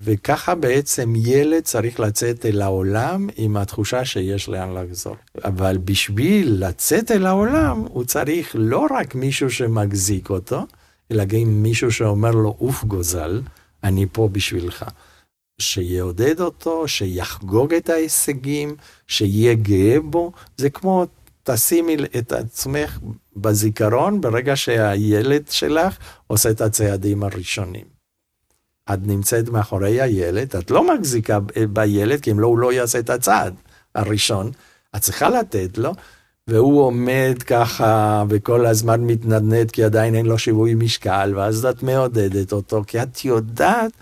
וככה 0.00 0.54
בעצם 0.54 1.12
ילד 1.16 1.62
צריך 1.62 2.00
לצאת 2.00 2.46
אל 2.46 2.62
העולם 2.62 3.28
עם 3.36 3.56
התחושה 3.56 4.04
שיש 4.04 4.48
לאן 4.48 4.74
לחזור. 4.74 5.16
אבל 5.44 5.78
בשביל 5.84 6.56
לצאת 6.66 7.10
אל 7.10 7.26
העולם, 7.26 7.80
הוא 7.80 8.04
צריך 8.04 8.56
לא 8.58 8.86
רק 8.90 9.14
מישהו 9.14 9.50
שמחזיק 9.50 10.30
אותו, 10.30 10.66
אלא 11.10 11.24
גם 11.24 11.62
מישהו 11.62 11.92
שאומר 11.92 12.30
לו, 12.30 12.56
אוף 12.60 12.84
גוזל, 12.84 13.42
אני 13.84 14.06
פה 14.12 14.28
בשבילך. 14.32 14.84
שיעודד 15.60 16.40
אותו, 16.40 16.88
שיחגוג 16.88 17.74
את 17.74 17.88
ההישגים, 17.88 18.76
שיהיה 19.06 19.54
גאה 19.54 20.00
בו. 20.00 20.32
זה 20.56 20.70
כמו, 20.70 21.06
תשימי 21.42 21.96
את 22.18 22.32
עצמך 22.32 22.98
בזיכרון 23.36 24.20
ברגע 24.20 24.56
שהילד 24.56 25.48
שלך 25.50 25.98
עושה 26.26 26.50
את 26.50 26.60
הצעדים 26.60 27.22
הראשונים. 27.22 27.93
את 28.92 28.98
נמצאת 29.02 29.48
מאחורי 29.48 30.00
הילד, 30.00 30.56
את 30.56 30.70
לא 30.70 30.94
מחזיקה 30.94 31.38
בילד, 31.72 32.20
כי 32.20 32.30
אם 32.30 32.40
לא, 32.40 32.46
הוא 32.46 32.58
לא 32.58 32.72
יעשה 32.72 32.98
את 32.98 33.10
הצעד 33.10 33.54
הראשון. 33.94 34.50
את 34.96 35.00
צריכה 35.00 35.28
לתת 35.28 35.78
לו, 35.78 35.92
והוא 36.48 36.82
עומד 36.82 37.34
ככה 37.46 38.24
וכל 38.28 38.66
הזמן 38.66 39.00
מתנדנד 39.00 39.70
כי 39.70 39.84
עדיין 39.84 40.14
אין 40.14 40.26
לו 40.26 40.38
שיווי 40.38 40.74
משקל, 40.74 41.32
ואז 41.36 41.66
את 41.66 41.82
מעודדת 41.82 42.52
אותו, 42.52 42.82
כי 42.86 43.02
את 43.02 43.24
יודעת 43.24 43.92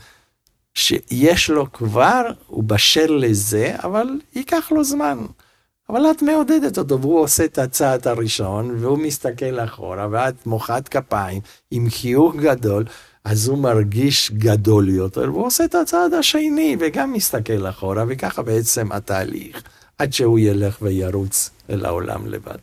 שיש 0.75 1.51
לו 1.51 1.73
כבר, 1.73 2.23
הוא 2.47 2.65
בשל 2.65 3.13
לזה, 3.13 3.75
אבל 3.83 4.07
ייקח 4.35 4.73
לו 4.73 4.85
זמן. 4.85 5.19
אבל 5.89 6.11
את 6.11 6.23
מעודדת 6.23 6.79
אותו, 6.79 7.01
והוא 7.01 7.21
עושה 7.21 7.45
את 7.45 7.59
הצעד 7.59 8.09
הראשון, 8.09 8.77
והוא 8.79 8.99
מסתכל 8.99 9.61
אחורה, 9.65 10.09
ואת 10.11 10.47
מוחאת 10.47 10.89
כפיים 10.89 11.41
עם 11.71 11.91
חיוך 11.91 12.37
גדול, 12.37 12.85
אז 13.25 13.49
הוא 13.49 13.59
מרגיש 13.59 14.33
גדול 14.33 14.89
יותר, 14.89 15.33
והוא 15.33 15.47
עושה 15.47 15.65
את 15.65 15.75
הצעד 15.75 16.15
השני, 16.15 16.77
וגם 16.81 17.13
מסתכל 17.13 17.69
אחורה, 17.69 18.05
וככה 18.09 18.43
בעצם 18.43 18.93
התהליך, 18.93 19.63
עד 19.99 20.13
שהוא 20.13 20.39
ילך 20.39 20.79
וירוץ 20.83 21.51
אל 21.71 21.85
העולם 21.85 22.27
לבד. 22.27 22.59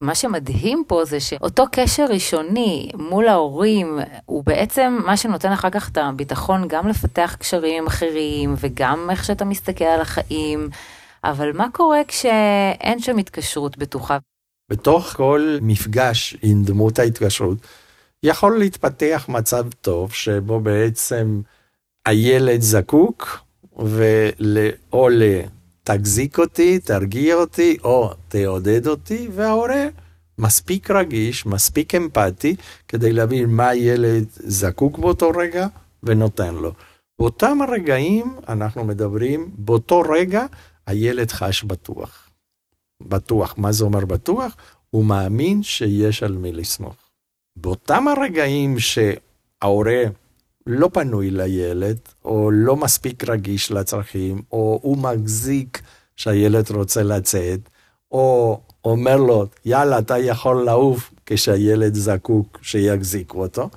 מה 0.00 0.14
שמדהים 0.14 0.84
פה 0.86 1.04
זה 1.04 1.20
שאותו 1.20 1.64
קשר 1.72 2.06
ראשוני 2.10 2.90
מול 2.94 3.28
ההורים 3.28 3.98
הוא 4.26 4.44
בעצם 4.44 4.98
מה 5.06 5.16
שנותן 5.16 5.52
אחר 5.52 5.70
כך 5.70 5.90
את 5.90 5.98
הביטחון 5.98 6.68
גם 6.68 6.88
לפתח 6.88 7.36
קשרים 7.38 7.86
אחרים 7.86 8.54
וגם 8.56 9.10
איך 9.10 9.24
שאתה 9.24 9.44
מסתכל 9.44 9.84
על 9.84 10.00
החיים. 10.00 10.68
אבל 11.24 11.52
מה 11.52 11.66
קורה 11.72 11.98
כשאין 12.08 12.98
שם 12.98 13.18
התקשרות 13.18 13.78
בטוחה? 13.78 14.18
בתוך 14.70 15.06
כל 15.16 15.58
מפגש 15.62 16.36
עם 16.42 16.62
דמות 16.64 16.98
ההתקשרות, 16.98 17.58
יכול 18.24 18.58
להתפתח 18.58 19.26
מצב 19.28 19.66
טוב 19.80 20.12
שבו 20.12 20.60
בעצם 20.60 21.42
הילד 22.06 22.60
זקוק 22.60 23.38
ול... 23.78 24.58
או 24.92 25.08
לתחזיק 25.10 26.38
אותי, 26.38 26.78
תרגיע 26.78 27.34
אותי, 27.34 27.76
או 27.84 28.14
תעודד 28.28 28.86
אותי, 28.86 29.28
וההורה 29.32 29.86
מספיק 30.38 30.90
רגיש, 30.90 31.46
מספיק 31.46 31.94
אמפתי, 31.94 32.56
כדי 32.88 33.12
להבין 33.12 33.50
מה 33.50 33.68
הילד 33.68 34.24
זקוק 34.30 34.98
באותו 34.98 35.30
רגע 35.30 35.66
ונותן 36.02 36.54
לו. 36.54 36.72
באותם 37.18 37.58
הרגעים 37.62 38.36
אנחנו 38.48 38.84
מדברים, 38.84 39.50
באותו 39.58 40.00
רגע 40.00 40.46
הילד 40.86 41.30
חש 41.30 41.64
בטוח. 41.64 42.30
בטוח, 43.02 43.54
מה 43.58 43.72
זה 43.72 43.84
אומר 43.84 44.04
בטוח? 44.04 44.56
הוא 44.90 45.04
מאמין 45.04 45.62
שיש 45.62 46.22
על 46.22 46.32
מי 46.32 46.52
לסמוך. 46.52 47.03
באותם 47.56 48.08
הרגעים 48.08 48.76
שההורה 48.78 50.02
לא 50.66 50.90
פנוי 50.92 51.30
לילד, 51.30 51.98
או 52.24 52.50
לא 52.50 52.76
מספיק 52.76 53.24
רגיש 53.28 53.70
לצרכים, 53.70 54.42
או 54.52 54.78
הוא 54.82 54.98
מחזיק 54.98 55.82
שהילד 56.16 56.70
רוצה 56.70 57.02
לצאת, 57.02 57.60
או 58.12 58.60
אומר 58.84 59.16
לו, 59.16 59.46
יאללה, 59.64 59.98
אתה 59.98 60.18
יכול 60.18 60.64
לעוף 60.64 61.12
כשהילד 61.26 61.94
זקוק 61.94 62.58
שיחזיקו 62.62 63.42
אותו. 63.42 63.70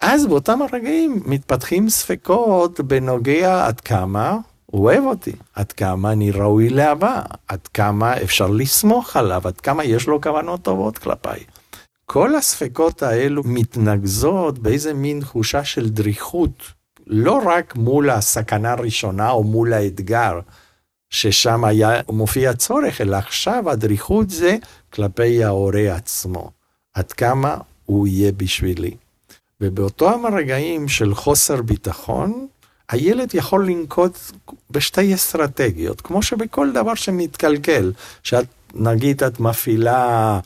אז 0.00 0.26
באותם 0.26 0.62
הרגעים 0.62 1.22
מתפתחים 1.26 1.88
ספקות 1.88 2.80
בנוגע 2.80 3.66
עד 3.66 3.80
כמה 3.80 4.38
הוא 4.66 4.84
אוהב 4.84 5.04
אותי, 5.04 5.32
עד 5.54 5.72
כמה 5.72 6.12
אני 6.12 6.30
ראוי 6.30 6.68
לאהבה, 6.68 7.22
עד 7.48 7.66
כמה 7.74 8.22
אפשר 8.22 8.46
לסמוך 8.46 9.16
עליו, 9.16 9.42
עד 9.44 9.60
כמה 9.60 9.84
יש 9.84 10.06
לו 10.06 10.20
כוונות 10.20 10.62
טובות 10.62 10.98
כלפיי. 10.98 11.40
כל 12.06 12.34
הספקות 12.34 13.02
האלו 13.02 13.42
מתנגזות 13.44 14.58
באיזה 14.58 14.94
מין 14.94 15.20
תחושה 15.20 15.64
של 15.64 15.88
דריכות, 15.88 16.72
לא 17.06 17.40
רק 17.46 17.76
מול 17.76 18.10
הסכנה 18.10 18.72
הראשונה 18.72 19.30
או 19.30 19.44
מול 19.44 19.72
האתגר, 19.72 20.40
ששם 21.10 21.64
היה 21.64 22.00
מופיע 22.08 22.54
צורך, 22.54 23.00
אלא 23.00 23.16
עכשיו 23.16 23.70
הדריכות 23.70 24.30
זה 24.30 24.56
כלפי 24.92 25.44
ההורה 25.44 25.94
עצמו. 25.94 26.50
עד 26.94 27.12
כמה 27.12 27.56
הוא 27.86 28.06
יהיה 28.06 28.32
בשבילי. 28.32 28.94
ובאותם 29.60 30.26
הרגעים 30.26 30.88
של 30.88 31.14
חוסר 31.14 31.62
ביטחון, 31.62 32.46
הילד 32.88 33.34
יכול 33.34 33.66
לנקוט 33.66 34.18
בשתי 34.70 35.14
אסטרטגיות, 35.14 36.00
כמו 36.00 36.22
שבכל 36.22 36.72
דבר 36.72 36.94
שמתקלקל, 36.94 37.92
שאת, 38.22 38.46
נגיד 38.74 39.22
את 39.22 39.40
מפעילה 39.40 40.40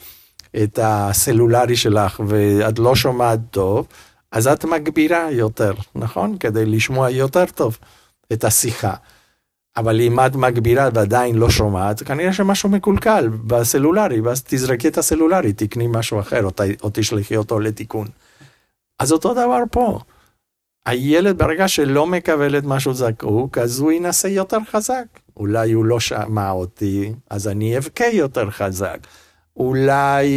את 0.56 0.78
הסלולרי 0.82 1.76
שלך 1.76 2.20
ואת 2.26 2.78
לא 2.78 2.94
שומעת 2.94 3.40
טוב, 3.50 3.86
אז 4.32 4.46
את 4.46 4.64
מגבירה 4.64 5.30
יותר, 5.30 5.72
נכון? 5.94 6.38
כדי 6.38 6.66
לשמוע 6.66 7.10
יותר 7.10 7.44
טוב 7.46 7.78
את 8.32 8.44
השיחה. 8.44 8.94
אבל 9.76 10.00
אם 10.00 10.20
את 10.20 10.36
מגבירה 10.36 10.88
ועדיין 10.94 11.36
לא 11.36 11.50
שומעת, 11.50 12.02
כנראה 12.02 12.32
שמשהו 12.32 12.68
מקולקל 12.68 13.28
בסלולרי, 13.28 14.20
ואז 14.20 14.42
תזרקי 14.46 14.88
את 14.88 14.98
הסלולרי, 14.98 15.52
תקני 15.52 15.86
משהו 15.90 16.20
אחר, 16.20 16.44
או, 16.44 16.50
ת, 16.50 16.60
או 16.82 16.90
תשלחי 16.92 17.36
אותו 17.36 17.60
לתיקון. 17.60 18.06
אז 18.98 19.12
אותו 19.12 19.32
דבר 19.32 19.62
פה. 19.70 19.98
הילד 20.86 21.38
ברגע 21.38 21.68
שלא 21.68 22.06
מקבל 22.06 22.58
את 22.58 22.64
מה 22.64 22.80
שהוא 22.80 22.94
זקוק, 22.94 23.58
אז 23.58 23.80
הוא 23.80 23.92
ינסה 23.92 24.28
יותר 24.28 24.58
חזק. 24.70 25.04
אולי 25.36 25.72
הוא 25.72 25.84
לא 25.84 26.00
שמע 26.00 26.50
אותי, 26.50 27.12
אז 27.30 27.48
אני 27.48 27.78
אבכה 27.78 28.06
יותר 28.12 28.50
חזק. 28.50 28.98
אולי 29.58 30.28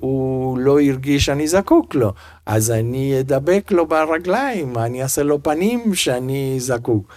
הוא 0.00 0.58
לא 0.58 0.80
הרגיש 0.80 1.24
שאני 1.24 1.48
זקוק 1.48 1.94
לו, 1.94 2.12
אז 2.46 2.70
אני 2.70 3.20
אדבק 3.20 3.70
לו 3.70 3.86
ברגליים, 3.86 4.78
אני 4.78 5.02
אעשה 5.02 5.22
לו 5.22 5.42
פנים 5.42 5.94
שאני 5.94 6.54
זקוק. 6.58 7.12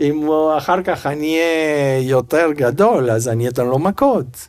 אם 0.00 0.28
אחר 0.58 0.82
כך 0.82 1.06
אני 1.06 1.38
אהיה 1.38 2.08
יותר 2.08 2.52
גדול, 2.56 3.10
אז 3.10 3.28
אני 3.28 3.48
אתן 3.48 3.66
לו 3.66 3.78
מכות. 3.78 4.48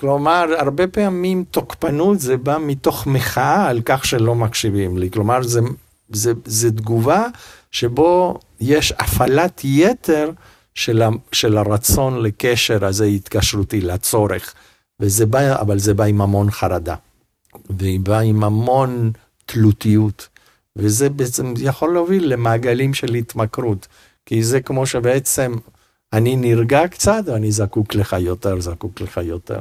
כלומר, 0.00 0.46
הרבה 0.58 0.86
פעמים 0.86 1.44
תוקפנות 1.50 2.20
זה 2.20 2.36
בא 2.36 2.58
מתוך 2.60 3.06
מחאה 3.06 3.68
על 3.68 3.80
כך 3.84 4.04
שלא 4.04 4.34
מקשיבים 4.34 4.98
לי. 4.98 5.10
כלומר, 5.10 5.42
זה, 5.42 5.60
זה, 6.10 6.32
זה 6.44 6.70
תגובה 6.70 7.26
שבו 7.70 8.38
יש 8.60 8.92
הפעלת 8.98 9.60
יתר 9.64 10.30
של, 10.74 11.02
ה, 11.02 11.08
של 11.32 11.58
הרצון 11.58 12.22
לקשר 12.22 12.84
הזה 12.84 13.04
התקשרותי, 13.04 13.80
לצורך. 13.80 14.54
וזה 15.02 15.26
בא, 15.26 15.60
אבל 15.60 15.78
זה 15.78 15.94
בא 15.94 16.04
עם 16.04 16.20
המון 16.20 16.50
חרדה. 16.50 16.94
והיא 17.70 18.00
באה 18.00 18.20
עם 18.20 18.44
המון 18.44 19.10
תלותיות. 19.46 20.28
וזה 20.76 21.08
בעצם 21.08 21.54
יכול 21.58 21.92
להוביל 21.92 22.32
למעגלים 22.32 22.94
של 22.94 23.14
התמכרות. 23.14 23.88
כי 24.26 24.42
זה 24.42 24.60
כמו 24.60 24.86
שבעצם 24.86 25.54
אני 26.12 26.36
נרגע 26.36 26.88
קצת 26.88 27.22
ואני 27.26 27.52
זקוק 27.52 27.94
לך 27.94 28.16
יותר, 28.18 28.60
זקוק 28.60 29.00
לך 29.00 29.20
יותר. 29.24 29.60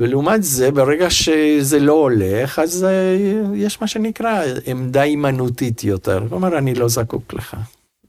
ולעומת 0.00 0.42
זה, 0.42 0.70
ברגע 0.70 1.10
שזה 1.10 1.78
לא 1.78 1.92
הולך, 1.92 2.58
אז 2.58 2.86
uh, 2.86 3.56
יש 3.56 3.80
מה 3.80 3.86
שנקרא 3.86 4.44
עמדה 4.66 5.02
הימנותית 5.02 5.84
יותר. 5.84 6.28
כלומר, 6.28 6.58
אני 6.58 6.74
לא 6.74 6.88
זקוק 6.88 7.34
לך. 7.34 7.56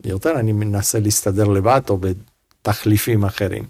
יותר 0.06 0.40
אני 0.40 0.52
מנסה 0.52 1.00
להסתדר 1.00 1.48
לבד 1.48 1.82
או 1.90 1.98
בתחליפים 1.98 3.26
אחרים. 3.26 3.64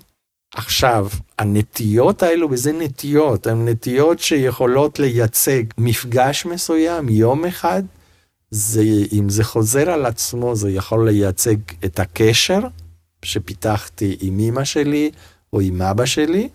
עכשיו, 0.55 1.07
הנטיות 1.39 2.24
האלו, 2.24 2.51
וזה 2.51 2.71
נטיות, 2.71 3.47
הן 3.47 3.67
נטיות 3.67 4.19
שיכולות 4.19 5.00
לייצג 5.00 5.63
מפגש 5.77 6.45
מסוים, 6.45 7.09
יום 7.09 7.45
אחד, 7.45 7.83
זה, 8.51 8.83
אם 9.13 9.29
זה 9.29 9.43
חוזר 9.43 9.89
על 9.89 10.05
עצמו, 10.05 10.55
זה 10.55 10.71
יכול 10.71 11.09
לייצג 11.09 11.55
את 11.85 12.00
הקשר 12.00 12.59
שפיתחתי 13.25 14.17
עם 14.21 14.39
אמא 14.39 14.63
שלי 14.63 15.12
או 15.53 15.59
עם 15.59 15.81
אבא 15.81 16.05
שלי, 16.05 16.50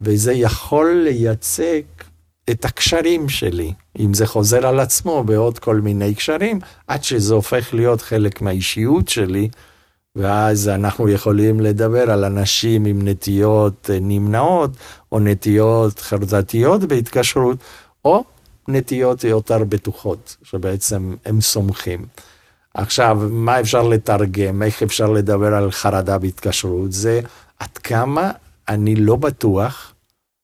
וזה 0.00 0.32
יכול 0.32 1.02
לייצג 1.04 1.80
את 2.50 2.64
הקשרים 2.64 3.28
שלי, 3.28 3.72
אם 3.98 4.14
זה 4.14 4.26
חוזר 4.26 4.66
על 4.66 4.80
עצמו 4.80 5.24
בעוד 5.24 5.58
כל 5.58 5.80
מיני 5.80 6.14
קשרים, 6.14 6.60
עד 6.86 7.04
שזה 7.04 7.34
הופך 7.34 7.74
להיות 7.74 8.02
חלק 8.02 8.42
מהאישיות 8.42 9.08
שלי, 9.08 9.48
ואז 10.16 10.68
אנחנו 10.68 11.08
יכולים 11.08 11.60
לדבר 11.60 12.10
על 12.10 12.24
אנשים 12.24 12.84
עם 12.84 13.08
נטיות 13.08 13.90
נמנעות, 14.00 14.70
או 15.12 15.20
נטיות 15.20 15.98
חרדתיות 15.98 16.84
בהתקשרות, 16.84 17.58
או 18.04 18.24
נטיות 18.68 19.24
יותר 19.24 19.64
בטוחות, 19.64 20.36
שבעצם 20.42 21.14
הם 21.24 21.40
סומכים. 21.40 22.06
עכשיו, 22.74 23.18
מה 23.30 23.60
אפשר 23.60 23.82
לתרגם, 23.82 24.62
איך 24.62 24.82
אפשר 24.82 25.10
לדבר 25.10 25.54
על 25.54 25.70
חרדה 25.70 26.18
בהתקשרות? 26.18 26.92
זה 26.92 27.20
עד 27.58 27.78
כמה 27.78 28.30
אני 28.68 28.96
לא 28.96 29.16
בטוח 29.16 29.94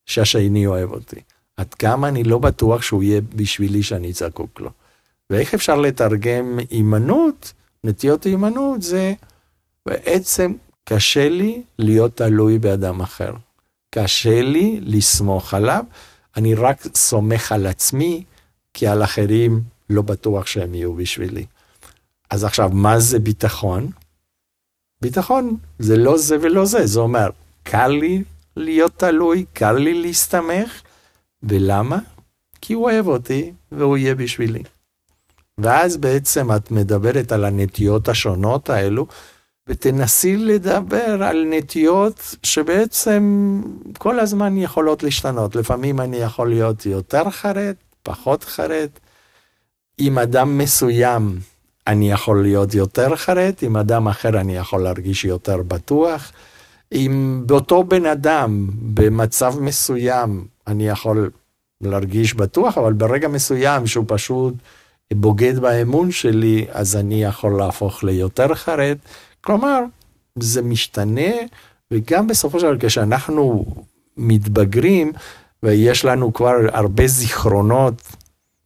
שהשני 0.07 0.67
אוהב 0.67 0.93
אותי. 0.93 1.21
עד 1.57 1.75
כמה 1.75 2.09
אני 2.09 2.25
לא 2.25 2.39
בטוח 2.39 2.83
שהוא 2.83 3.03
יהיה 3.03 3.21
בשבילי 3.37 3.83
שאני 3.83 4.13
זקוק 4.13 4.61
לו. 4.61 4.71
ואיך 5.31 5.55
אפשר 5.55 5.77
לתרגם 5.77 6.59
הימנעות, 6.71 7.53
נטיות 7.85 8.25
הימנעות 8.25 8.83
זה 8.83 9.13
בעצם 9.87 10.53
קשה 10.85 11.29
לי 11.29 11.63
להיות 11.79 12.17
תלוי 12.17 12.59
באדם 12.59 13.01
אחר. 13.01 13.33
קשה 13.95 14.43
לי 14.43 14.81
לסמוך 14.83 15.55
עליו, 15.55 15.85
אני 16.37 16.55
רק 16.55 16.83
סומך 16.95 17.53
על 17.53 17.67
עצמי, 17.67 18.25
כי 18.75 18.87
על 18.87 19.05
אחרים 19.05 19.63
לא 19.91 20.03
בטוח 20.03 20.47
שהם 20.47 20.75
יהיו 20.75 20.95
בשבילי. 20.95 21.47
אז 22.31 22.45
עכשיו, 22.45 22.71
מה 22.73 22.99
זה 22.99 23.19
ביטחון? 23.19 23.91
ביטחון 25.03 25.57
זה 25.79 25.97
לא 25.97 26.19
זה 26.19 26.37
ולא 26.41 26.65
זה, 26.65 26.87
זה 26.87 27.01
אומר, 27.01 27.31
קל 27.63 27.89
לי 27.89 28.23
להיות 28.57 28.93
תלוי, 28.97 29.45
קל 29.53 29.73
לי 29.73 30.03
להסתמך, 30.03 30.83
ולמה? 31.43 31.99
כי 32.61 32.73
הוא 32.73 32.85
אוהב 32.85 33.07
אותי 33.07 33.53
והוא 33.73 33.97
יהיה 33.97 34.15
בשבילי. 34.15 34.63
ואז 35.59 35.97
בעצם 35.97 36.53
את 36.57 36.71
מדברת 36.71 37.33
על 37.33 37.45
הנטיות 37.45 38.09
השונות 38.09 38.71
האלו, 38.71 39.07
ותנסי 39.71 40.37
לדבר 40.37 41.23
על 41.23 41.47
נטיות 41.51 42.37
שבעצם 42.43 43.23
כל 43.99 44.21
הזמן 44.21 44.57
יכולות 44.57 45.03
להשתנות. 45.03 45.57
לפעמים 45.57 46.01
אני 46.01 46.17
יכול 46.17 46.49
להיות 46.49 46.87
יותר 46.87 47.31
חרד, 47.31 47.75
פחות 48.03 48.45
חרד. 48.45 48.89
עם 49.99 50.19
אדם 50.19 50.59
מסוים 50.59 51.39
אני 51.87 52.13
יכול 52.13 52.43
להיות 52.43 52.75
יותר 52.75 53.17
חרד, 53.17 53.53
עם 53.63 53.77
אדם 53.77 54.09
אחר 54.09 54.41
אני 54.41 54.57
יכול 54.57 54.83
להרגיש 54.83 55.25
יותר 55.25 55.63
בטוח. 55.63 56.33
אם 56.93 57.43
באותו 57.47 57.85
בן 57.85 58.07
אדם, 58.07 58.67
במצב 58.95 59.61
מסוים, 59.61 60.45
אני 60.67 60.89
יכול 60.89 61.31
להרגיש 61.81 62.35
בטוח, 62.35 62.79
אבל 62.79 62.93
ברגע 62.93 63.29
מסוים 63.29 63.87
שהוא 63.87 64.05
פשוט 64.09 64.55
בוגד 65.13 65.59
באמון 65.59 66.11
שלי, 66.11 66.67
אז 66.73 66.97
אני 66.97 67.25
יכול 67.25 67.59
להפוך 67.59 68.05
ליותר 68.05 68.55
חרד. 68.55 68.97
כלומר, 69.41 69.81
זה 70.39 70.63
משתנה, 70.63 71.31
וגם 71.91 72.27
בסופו 72.27 72.61
של 72.61 72.67
דבר 72.67 72.89
כשאנחנו 72.89 73.65
מתבגרים, 74.17 75.13
ויש 75.63 76.05
לנו 76.05 76.33
כבר 76.33 76.55
הרבה 76.73 77.07
זיכרונות 77.07 78.03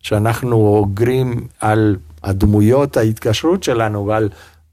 שאנחנו 0.01 0.57
אוגרים 0.57 1.47
על 1.61 1.97
הדמויות 2.23 2.97
ההתקשרות 2.97 3.63
שלנו 3.63 4.07
ועל 4.07 4.29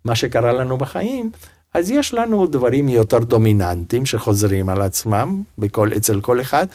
מה 0.06 0.16
שקרה 0.16 0.54
לנו 0.54 0.78
בחיים, 0.78 1.32
אז 1.74 1.92
יש 1.92 2.14
לנו 2.14 2.48
דברים 2.48 2.90
יותר 2.90 3.20
דומיננטיים 3.20 4.06
שחוזרים 4.06 4.70
על 4.70 4.82
עצמם 4.82 5.42
בכל, 5.58 5.90
אצל 5.98 6.22
כל 6.22 6.42
אחד, 6.42 6.68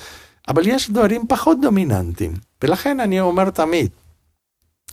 אבל 0.48 0.66
יש 0.66 0.90
דברים 0.90 1.26
פחות 1.28 1.58
דומיננטיים. 1.62 2.32
ולכן 2.62 3.00
אני 3.00 3.20
אומר 3.20 3.50
תמיד, 3.50 3.90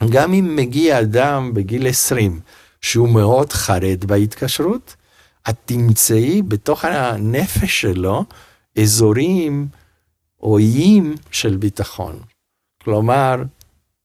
גם 0.09 0.33
אם 0.33 0.55
מגיע 0.55 1.01
אדם 1.01 1.53
בגיל 1.53 1.87
20, 1.87 2.39
שהוא 2.83 3.09
מאוד 3.09 3.53
חרד 3.53 4.05
בהתקשרות, 4.05 4.95
את 5.49 5.55
תמצאי 5.65 6.41
בתוך 6.41 6.85
הנפש 6.85 7.81
שלו 7.81 8.23
אזורים 8.81 9.67
או 10.41 10.57
איים 10.57 11.15
של 11.31 11.57
ביטחון. 11.57 12.19
כלומר, 12.83 13.43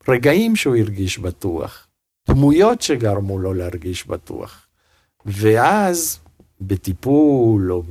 רגעים 0.09 0.57
שהוא 0.57 0.77
הרגיש 0.77 1.19
בטוח, 1.19 1.87
דמויות 2.29 2.83
שגרמו 2.83 3.39
לו 3.39 3.55
להרגיש 3.55 4.07
בטוח. 4.07 4.67
ואז 5.27 6.19
בטיפול 6.61 7.73
או 7.73 7.83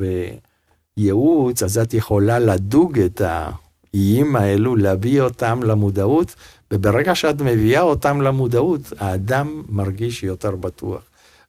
בייעוץ, 0.98 1.64
אז 1.64 1.78
את 1.78 1.94
יכולה 1.94 2.40
לדוג 2.40 3.00
את 3.00 3.22
האיים 3.22 4.36
האלו, 4.36 4.76
להביא 4.76 5.22
אותם 5.22 5.64
למודעות, 5.64 6.36
וברגע 6.74 7.16
שאת 7.16 7.42
מביאה 7.42 7.82
אותם 7.82 8.22
למודעות, 8.22 8.82
האדם 9.00 9.64
מרגיש 9.70 10.24
יותר 10.24 10.56
בטוח. 10.56 11.02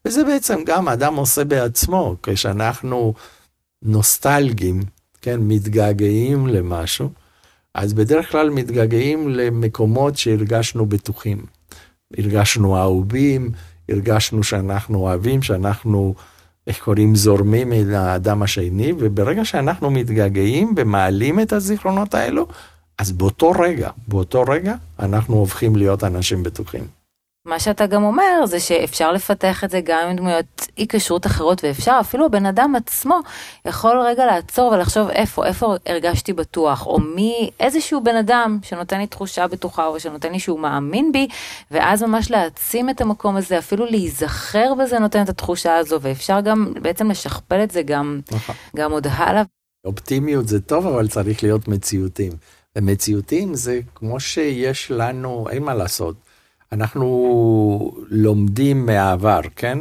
וזה 0.04 0.24
בעצם 0.24 0.60
גם 0.66 0.88
האדם 0.88 1.16
עושה 1.16 1.44
בעצמו, 1.44 2.16
כשאנחנו 2.22 3.14
נוסטלגיים, 3.82 4.82
כן, 5.22 5.40
מתגעגעים 5.40 6.46
למשהו, 6.46 7.10
אז 7.74 7.94
בדרך 7.94 8.32
כלל 8.32 8.50
מתגעגעים 8.50 9.28
למקומות 9.28 10.16
שהרגשנו 10.16 10.86
בטוחים. 10.86 11.46
הרגשנו 12.16 12.76
אהובים, 12.76 13.50
הרגשנו 13.88 14.42
שאנחנו 14.42 14.98
אוהבים, 14.98 15.42
שאנחנו, 15.42 16.14
איך 16.66 16.78
קוראים, 16.78 17.14
זורמים 17.14 17.72
אל 17.72 17.94
האדם 17.94 18.42
השני, 18.42 18.92
וברגע 18.98 19.44
שאנחנו 19.44 19.90
מתגעגעים 19.90 20.74
ומעלים 20.76 21.40
את 21.40 21.52
הזיכרונות 21.52 22.14
האלו, 22.14 22.46
אז 22.98 23.12
באותו 23.12 23.50
רגע, 23.50 23.90
באותו 24.08 24.42
רגע, 24.42 24.74
אנחנו 24.98 25.36
הופכים 25.36 25.76
להיות 25.76 26.04
אנשים 26.04 26.42
בטוחים. 26.42 26.98
מה 27.46 27.60
שאתה 27.60 27.86
גם 27.86 28.04
אומר 28.04 28.46
זה 28.46 28.60
שאפשר 28.60 29.12
לפתח 29.12 29.64
את 29.64 29.70
זה 29.70 29.80
גם 29.80 30.08
עם 30.08 30.16
דמויות 30.16 30.66
אי 30.78 30.86
כשרות 30.88 31.26
אחרות 31.26 31.64
ואפשר 31.64 31.96
אפילו 32.00 32.26
הבן 32.26 32.46
אדם 32.46 32.74
עצמו 32.76 33.20
יכול 33.64 34.00
רגע 34.00 34.26
לעצור 34.26 34.72
ולחשוב 34.72 35.08
איפה 35.08 35.46
איפה 35.46 35.74
הרגשתי 35.86 36.32
בטוח 36.32 36.86
או 36.86 37.00
מי 37.00 37.50
איזשהו 37.60 38.04
בן 38.04 38.16
אדם 38.16 38.58
שנותן 38.62 38.98
לי 38.98 39.06
תחושה 39.06 39.46
בטוחה 39.46 39.86
או 39.86 40.00
שנותן 40.00 40.32
לי 40.32 40.38
שהוא 40.38 40.60
מאמין 40.60 41.12
בי 41.12 41.28
ואז 41.70 42.02
ממש 42.02 42.30
להעצים 42.30 42.90
את 42.90 43.00
המקום 43.00 43.36
הזה 43.36 43.58
אפילו 43.58 43.86
להיזכר 43.86 44.74
בזה 44.74 44.98
נותן 44.98 45.22
את 45.22 45.28
התחושה 45.28 45.76
הזו 45.76 45.98
ואפשר 46.00 46.40
גם 46.40 46.72
בעצם 46.82 47.10
לשכפל 47.10 47.62
את 47.62 47.70
זה 47.70 47.82
גם 47.82 48.20
נכון. 48.32 48.54
גם 48.76 48.92
עוד 48.92 49.06
הלאה. 49.10 49.42
אופטימיות 49.86 50.48
זה 50.48 50.60
טוב 50.60 50.86
אבל 50.86 51.08
צריך 51.08 51.42
להיות 51.42 51.68
מציאותיים. 51.68 52.32
ומציאותיים 52.78 53.54
זה 53.54 53.80
כמו 53.94 54.20
שיש 54.20 54.90
לנו 54.90 55.46
אין 55.50 55.62
מה 55.62 55.74
לעשות. 55.74 56.16
אנחנו 56.72 57.96
לומדים 58.10 58.86
מהעבר, 58.86 59.40
כן? 59.56 59.78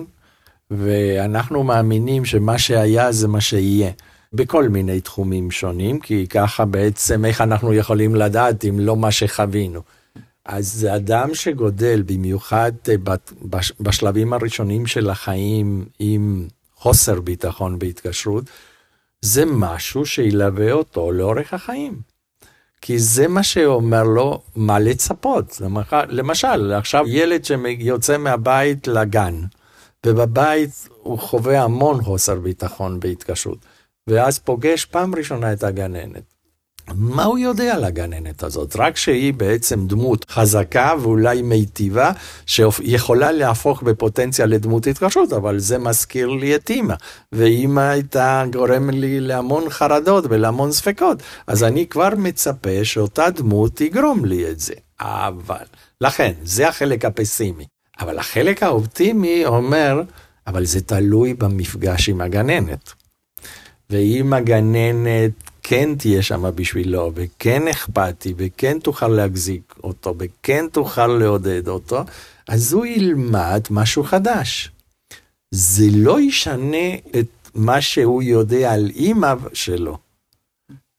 ואנחנו 0.71 1.63
מאמינים 1.63 2.25
שמה 2.25 2.57
שהיה 2.57 3.11
זה 3.11 3.27
מה 3.27 3.41
שיהיה. 3.41 3.91
בכל 4.33 4.69
מיני 4.69 5.01
תחומים 5.01 5.51
שונים, 5.51 5.99
כי 5.99 6.27
ככה 6.27 6.65
בעצם 6.65 7.25
איך 7.25 7.41
אנחנו 7.41 7.73
יכולים 7.73 8.15
לדעת 8.15 8.65
אם 8.65 8.79
לא 8.79 8.97
מה 8.97 9.11
שחווינו. 9.11 9.81
אז 10.45 10.87
אדם 10.95 11.35
שגודל, 11.35 12.03
במיוחד 12.05 12.71
אה, 12.89 12.95
בשלבים 13.79 14.33
הראשונים 14.33 14.87
של 14.87 15.09
החיים 15.09 15.85
עם 15.99 16.47
חוסר 16.75 17.21
ביטחון 17.21 17.79
בהתקשרות, 17.79 18.43
זה 19.21 19.45
משהו 19.45 20.05
שילווה 20.05 20.71
אותו 20.71 21.11
לאורך 21.11 21.53
החיים. 21.53 22.16
כי 22.81 22.99
זה 22.99 23.27
מה 23.27 23.43
שאומר 23.43 24.03
לו 24.03 24.41
מה 24.55 24.79
לצפות. 24.79 25.61
למשל, 26.09 26.73
עכשיו 26.73 27.05
ילד 27.07 27.45
שיוצא 27.45 28.17
מהבית 28.17 28.87
לגן, 28.87 29.41
ובבית 30.05 30.89
הוא 31.01 31.19
חווה 31.19 31.63
המון 31.63 32.03
חוסר 32.03 32.35
ביטחון 32.39 32.99
בהתקשרות, 32.99 33.65
ואז 34.07 34.39
פוגש 34.39 34.85
פעם 34.85 35.15
ראשונה 35.15 35.53
את 35.53 35.63
הגננת. 35.63 36.36
מה 36.95 37.23
הוא 37.23 37.37
יודע 37.37 37.75
על 37.75 37.83
הגננת 37.83 38.43
הזאת? 38.43 38.75
רק 38.75 38.97
שהיא 38.97 39.33
בעצם 39.33 39.87
דמות 39.87 40.25
חזקה 40.29 40.93
ואולי 41.01 41.41
מיטיבה, 41.41 42.11
שיכולה 42.45 43.31
להפוך 43.31 43.81
בפוטנציה 43.81 44.45
לדמות 44.45 44.87
התקשרות, 44.87 45.33
אבל 45.33 45.59
זה 45.59 45.77
מזכיר 45.77 46.27
לי 46.27 46.55
את 46.55 46.69
אימא, 46.69 46.93
ואימא 47.31 47.81
הייתה 47.81 48.43
גורם 48.51 48.89
לי 48.89 49.19
להמון 49.19 49.69
חרדות 49.69 50.25
ולהמון 50.29 50.71
ספקות, 50.71 51.23
אז 51.47 51.63
אני 51.63 51.87
כבר 51.87 52.09
מצפה 52.17 52.83
שאותה 52.83 53.29
דמות 53.29 53.71
תגרום 53.75 54.25
לי 54.25 54.51
את 54.51 54.59
זה. 54.59 54.73
אבל, 54.99 55.65
לכן, 56.01 56.33
זה 56.43 56.67
החלק 56.67 57.05
הפסימי. 57.05 57.65
אבל 57.99 58.19
החלק 58.19 58.63
האופטימי 58.63 59.45
אומר, 59.45 60.01
אבל 60.47 60.65
זה 60.65 60.81
תלוי 60.81 61.33
במפגש 61.33 62.09
עם 62.09 62.21
הגננת. 62.21 62.93
ואם 63.89 64.33
הגננת 64.33 65.31
כן 65.69 65.95
תהיה 65.95 66.21
שם 66.21 66.51
בשבילו, 66.55 67.11
וכן 67.15 67.67
אכפתי, 67.67 68.33
וכן 68.37 68.79
תוכל 68.79 69.07
להחזיק 69.07 69.75
אותו, 69.83 70.15
וכן 70.19 70.65
תוכל 70.71 71.07
לעודד 71.07 71.67
אותו, 71.67 72.03
אז 72.47 72.73
הוא 72.73 72.85
ילמד 72.85 73.61
משהו 73.69 74.03
חדש. 74.03 74.71
זה 75.51 75.85
לא 75.93 76.21
ישנה 76.21 76.93
את 77.19 77.27
מה 77.55 77.81
שהוא 77.81 78.23
יודע 78.23 78.73
על 78.73 78.89
אימא 78.95 79.33
שלו, 79.53 79.97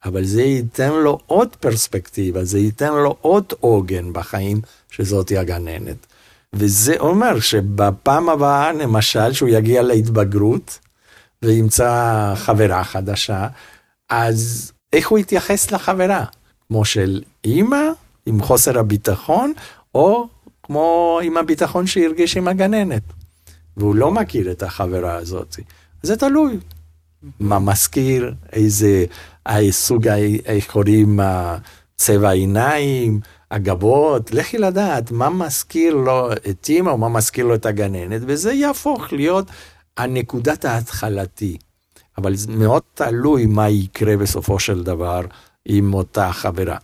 אבל 0.04 0.24
זה 0.24 0.42
ייתן 0.42 0.92
לו 0.92 1.18
עוד 1.26 1.56
פרספקטיבה, 1.56 2.44
זה 2.44 2.58
ייתן 2.58 2.92
לו 2.92 3.16
עוד 3.20 3.52
עוגן 3.60 4.12
בחיים, 4.12 4.60
שזאתי 4.90 5.38
הגננת. 5.38 6.06
וזה 6.52 6.94
אומר 6.98 7.40
שבפעם 7.40 8.28
הבאה, 8.28 8.72
למשל, 8.72 9.32
שהוא 9.32 9.48
יגיע 9.48 9.82
להתבגרות, 9.82 10.78
וימצא 11.42 12.32
חברה 12.36 12.84
חדשה, 12.84 13.48
אז 14.10 14.72
איך 14.92 15.08
הוא 15.08 15.18
יתייחס 15.18 15.70
לחברה? 15.70 16.24
כמו 16.68 16.84
של 16.84 17.22
אימא, 17.44 17.82
עם 18.26 18.42
חוסר 18.42 18.78
הביטחון, 18.78 19.52
או 19.94 20.28
כמו 20.62 21.20
עם 21.22 21.36
הביטחון 21.36 21.86
שהרגיש 21.86 22.36
עם 22.36 22.48
הגננת. 22.48 23.02
והוא 23.76 23.94
לא 23.94 24.10
מכיר 24.10 24.50
את 24.50 24.62
החברה 24.62 25.14
הזאת. 25.14 25.56
זה 26.02 26.16
תלוי. 26.16 26.58
מה 27.40 27.58
מזכיר, 27.58 28.34
איזה 28.52 29.04
סוג, 29.70 30.08
איך 30.46 30.70
קוראים, 30.70 31.20
צבע 31.96 32.28
העיניים, 32.28 33.20
הגבות, 33.50 34.32
לכי 34.32 34.58
לדעת 34.58 35.10
מה 35.10 35.30
מזכיר 35.30 35.94
לו 35.94 36.32
את 36.32 36.66
אימא 36.68 36.90
או 36.90 36.98
מה 36.98 37.08
מזכיר 37.08 37.46
לו 37.46 37.54
את 37.54 37.66
הגננת, 37.66 38.22
וזה 38.26 38.52
יהפוך 38.52 39.12
להיות 39.12 39.46
הנקודת 39.96 40.64
ההתחלתי. 40.64 41.58
אבל 42.18 42.36
זה 42.36 42.52
מאוד 42.52 42.82
תלוי 42.94 43.46
מה 43.46 43.68
יקרה 43.68 44.16
בסופו 44.16 44.58
של 44.58 44.82
דבר 44.82 45.20
עם 45.64 45.94
אותה 45.94 46.32
חברה. 46.32 46.76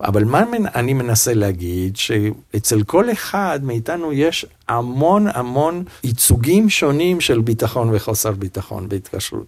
אבל 0.00 0.24
מה 0.24 0.44
אני 0.74 0.92
מנסה 0.92 1.34
להגיד, 1.34 1.96
שאצל 1.96 2.82
כל 2.82 3.12
אחד 3.12 3.60
מאיתנו 3.62 4.12
יש 4.12 4.46
המון 4.68 5.26
המון 5.34 5.84
ייצוגים 6.04 6.70
שונים 6.70 7.20
של 7.20 7.40
ביטחון 7.40 7.90
וחוסר 7.92 8.32
ביטחון 8.32 8.88
בהתקשרות. 8.88 9.46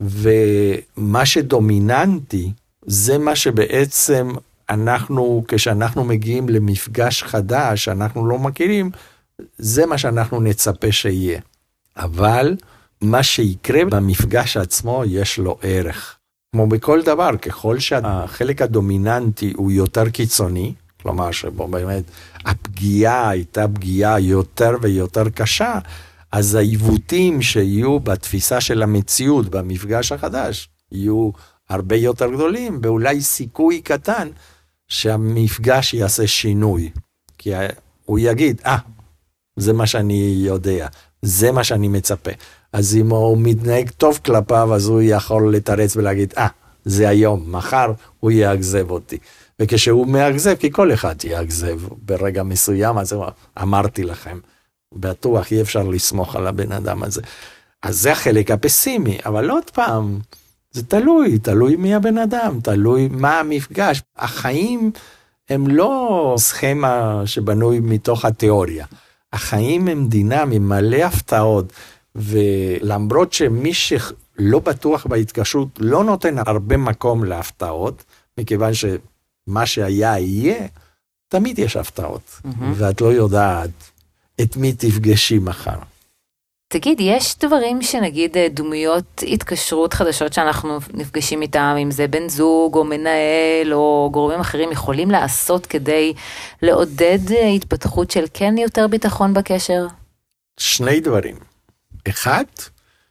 ומה 0.00 1.26
שדומיננטי, 1.26 2.52
זה 2.86 3.18
מה 3.18 3.36
שבעצם 3.36 4.30
אנחנו, 4.70 5.44
כשאנחנו 5.48 6.04
מגיעים 6.04 6.48
למפגש 6.48 7.22
חדש 7.22 7.84
שאנחנו 7.84 8.26
לא 8.26 8.38
מכירים, 8.38 8.90
זה 9.58 9.86
מה 9.86 9.98
שאנחנו 9.98 10.40
נצפה 10.40 10.92
שיהיה. 10.92 11.40
אבל 11.96 12.56
מה 13.00 13.22
שיקרה 13.22 13.84
במפגש 13.84 14.56
עצמו 14.56 15.02
יש 15.06 15.38
לו 15.38 15.58
ערך. 15.62 16.16
כמו 16.52 16.66
בכל 16.66 17.02
דבר, 17.02 17.36
ככל 17.42 17.78
שהחלק 17.78 18.62
הדומיננטי 18.62 19.52
הוא 19.56 19.72
יותר 19.72 20.10
קיצוני, 20.10 20.74
כלומר 21.02 21.30
שבו 21.30 21.68
באמת 21.68 22.04
הפגיעה 22.44 23.28
הייתה 23.28 23.68
פגיעה 23.68 24.20
יותר 24.20 24.70
ויותר 24.82 25.28
קשה, 25.28 25.78
אז 26.32 26.54
העיוותים 26.54 27.42
שיהיו 27.42 28.00
בתפיסה 28.00 28.60
של 28.60 28.82
המציאות 28.82 29.48
במפגש 29.48 30.12
החדש 30.12 30.68
יהיו 30.92 31.30
הרבה 31.68 31.96
יותר 31.96 32.32
גדולים, 32.32 32.80
ואולי 32.82 33.20
סיכוי 33.20 33.80
קטן 33.80 34.28
שהמפגש 34.88 35.94
יעשה 35.94 36.26
שינוי. 36.26 36.90
כי 37.38 37.52
הוא 38.04 38.18
יגיד, 38.18 38.60
אה, 38.66 38.76
ah, 38.76 38.80
זה 39.56 39.72
מה 39.72 39.86
שאני 39.86 40.34
יודע, 40.46 40.88
זה 41.22 41.52
מה 41.52 41.64
שאני 41.64 41.88
מצפה. 41.88 42.30
אז 42.74 42.96
אם 42.96 43.10
הוא 43.10 43.38
מתנהג 43.40 43.90
טוב 43.90 44.20
כלפיו, 44.24 44.74
אז 44.74 44.86
הוא 44.86 45.02
יכול 45.04 45.54
לתרץ 45.54 45.96
ולהגיד, 45.96 46.34
אה, 46.38 46.46
ah, 46.46 46.50
זה 46.84 47.08
היום, 47.08 47.44
מחר 47.52 47.92
הוא 48.20 48.30
יאכזב 48.30 48.90
אותי. 48.90 49.18
וכשהוא 49.58 50.06
מאכזב, 50.06 50.54
כי 50.54 50.72
כל 50.72 50.92
אחד 50.92 51.14
יאכזב 51.24 51.80
ברגע 52.02 52.42
מסוים, 52.42 52.98
אז 52.98 53.16
אמרתי 53.62 54.02
לכם, 54.02 54.38
בטוח 54.94 55.52
אי 55.52 55.60
אפשר 55.60 55.82
לסמוך 55.82 56.36
על 56.36 56.46
הבן 56.46 56.72
אדם 56.72 57.02
הזה. 57.02 57.22
אז 57.82 58.00
זה 58.00 58.12
החלק 58.12 58.50
הפסימי, 58.50 59.18
אבל 59.26 59.50
עוד 59.50 59.70
פעם, 59.70 60.18
זה 60.72 60.82
תלוי, 60.82 61.38
תלוי 61.38 61.76
מי 61.76 61.94
הבן 61.94 62.18
אדם, 62.18 62.60
תלוי 62.62 63.08
מה 63.10 63.40
המפגש. 63.40 64.02
החיים 64.16 64.90
הם 65.50 65.66
לא 65.66 66.34
סכמה 66.38 67.22
שבנוי 67.26 67.80
מתוך 67.80 68.24
התיאוריה. 68.24 68.86
החיים 69.32 69.88
הם 69.88 70.08
דינמיים, 70.08 70.68
מלא 70.68 70.96
הפתעות. 70.96 71.72
ולמרות 72.14 73.32
שמי 73.32 73.74
שלא 73.74 74.58
בטוח 74.58 75.06
בהתקשרות 75.06 75.68
לא 75.78 76.04
נותן 76.04 76.34
הרבה 76.46 76.76
מקום 76.76 77.24
להפתעות, 77.24 78.04
מכיוון 78.38 78.72
שמה 78.74 79.66
שהיה 79.66 80.18
יהיה, 80.18 80.66
תמיד 81.28 81.58
יש 81.58 81.76
הפתעות, 81.76 82.40
mm-hmm. 82.46 82.64
ואת 82.74 83.00
לא 83.00 83.06
יודעת 83.06 83.90
את 84.40 84.56
מי 84.56 84.72
תפגשי 84.72 85.38
מחר. 85.38 85.78
תגיד, 86.68 86.98
יש 87.00 87.38
דברים 87.38 87.82
שנגיד 87.82 88.36
אה, 88.36 88.48
דמויות 88.50 89.22
התקשרות 89.26 89.94
חדשות 89.94 90.32
שאנחנו 90.32 90.78
נפגשים 90.94 91.42
איתם, 91.42 91.76
אם 91.82 91.90
זה 91.90 92.06
בן 92.06 92.28
זוג 92.28 92.74
או 92.74 92.84
מנהל 92.84 93.72
או 93.72 94.08
גורמים 94.12 94.40
אחרים, 94.40 94.72
יכולים 94.72 95.10
לעשות 95.10 95.66
כדי 95.66 96.12
לעודד 96.62 97.18
אה, 97.30 97.48
התפתחות 97.48 98.10
של 98.10 98.24
כן 98.34 98.58
יותר 98.58 98.86
ביטחון 98.86 99.34
בקשר? 99.34 99.86
שני 100.60 101.00
דברים. 101.00 101.53
אחד, 102.08 102.44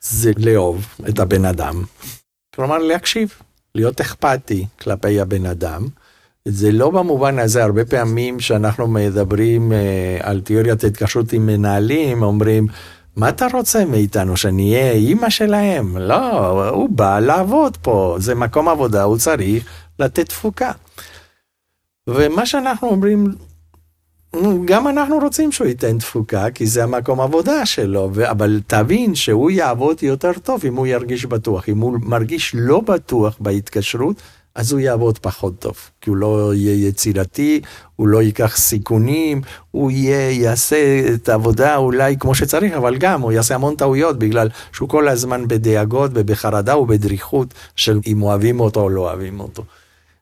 זה 0.02 0.32
לאהוב 0.38 0.86
את 1.10 1.20
הבן 1.20 1.46
אדם. 1.46 1.84
כלומר, 2.56 2.78
להקשיב, 2.78 3.34
להיות 3.76 4.02
אכפתי 4.02 4.66
כלפי 4.82 5.20
הבן 5.20 5.46
אדם. 5.46 5.88
זה 6.48 6.72
לא 6.72 6.90
במובן 6.90 7.40
הזה, 7.40 7.64
הרבה 7.64 7.86
פעמים 7.86 8.40
שאנחנו 8.40 8.88
מדברים 8.88 9.74
אה, 9.74 10.18
על 10.22 10.42
תיאוריית 10.42 10.84
התקשרות 10.84 11.34
עם 11.34 11.46
מנהלים, 11.46 12.24
אומרים, 12.24 12.68
מה 13.16 13.30
אתה 13.30 13.48
רוצה 13.54 13.86
מאיתנו, 13.86 14.38
שנהיה 14.38 14.92
אימא 14.92 15.30
שלהם? 15.30 15.98
לא, 15.98 16.70
הוא 16.70 16.90
בא 16.90 17.20
לעבוד 17.20 17.78
פה, 17.78 18.16
זה 18.20 18.36
מקום 18.36 18.70
עבודה, 18.70 19.04
הוא 19.04 19.18
צריך 19.18 19.66
לתת 20.00 20.30
תפוקה. 20.30 20.72
ומה 22.08 22.46
שאנחנו 22.46 22.90
אומרים, 22.90 23.36
גם 24.66 24.88
אנחנו 24.88 25.18
רוצים 25.18 25.52
שהוא 25.52 25.68
ייתן 25.68 25.98
תפוקה, 25.98 26.52
כי 26.52 26.68
זה 26.68 26.84
המקום 26.84 27.22
עבודה 27.22 27.66
שלו, 27.66 28.12
אבל 28.32 28.62
תבין 28.68 29.16
שהוא 29.16 29.52
יעבוד 29.52 30.04
יותר 30.04 30.32
טוב 30.44 30.66
אם 30.66 30.76
הוא 30.76 30.88
ירגיש 30.88 31.26
בטוח. 31.26 31.70
אם 31.70 31.78
הוא 31.78 31.98
מרגיש 32.02 32.52
לא 32.56 32.82
בטוח 32.82 33.38
בהתקשרות, 33.40 34.22
אז 34.56 34.72
הוא 34.72 34.80
יעבוד 34.80 35.18
פחות 35.18 35.60
טוב, 35.60 35.76
כי 36.02 36.10
הוא 36.10 36.18
לא 36.18 36.54
יהיה 36.56 36.88
יצירתי, 36.88 37.62
הוא 37.96 38.08
לא 38.08 38.22
ייקח 38.22 38.58
סיכונים, 38.58 39.42
הוא 39.72 39.92
יהיה, 39.92 40.32
יעשה 40.32 41.02
את 41.14 41.30
העבודה 41.30 41.76
אולי 41.76 42.18
כמו 42.20 42.36
שצריך, 42.36 42.74
אבל 42.74 42.98
גם 42.98 43.22
הוא 43.22 43.32
יעשה 43.32 43.56
המון 43.56 43.76
טעויות 43.76 44.20
בגלל 44.20 44.50
שהוא 44.74 44.90
כל 44.90 45.08
הזמן 45.08 45.48
בדאגות 45.48 46.12
ובחרדה 46.14 46.78
ובדריכות 46.78 47.54
של 47.76 48.00
אם 48.08 48.22
אוהבים 48.22 48.60
אותו 48.60 48.82
או 48.82 48.90
לא 48.90 49.02
אוהבים 49.02 49.40
אותו. 49.40 49.64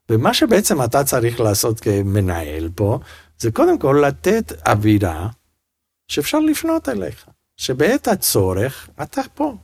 ומה 0.10 0.34
שבעצם 0.34 0.84
אתה 0.84 1.04
צריך 1.04 1.40
לעשות 1.40 1.80
כמנהל 1.80 2.70
פה, 2.76 3.00
זה 3.42 3.52
קודם 3.52 3.78
כל 3.78 4.04
לתת 4.08 4.54
אווירה 4.68 5.30
שאפשר 6.08 6.40
לפנות 6.40 6.90
אליך. 6.90 7.26
שבעת 7.58 8.08
הצורך 8.08 8.90
אתה 9.02 9.22
פה. 9.36 9.56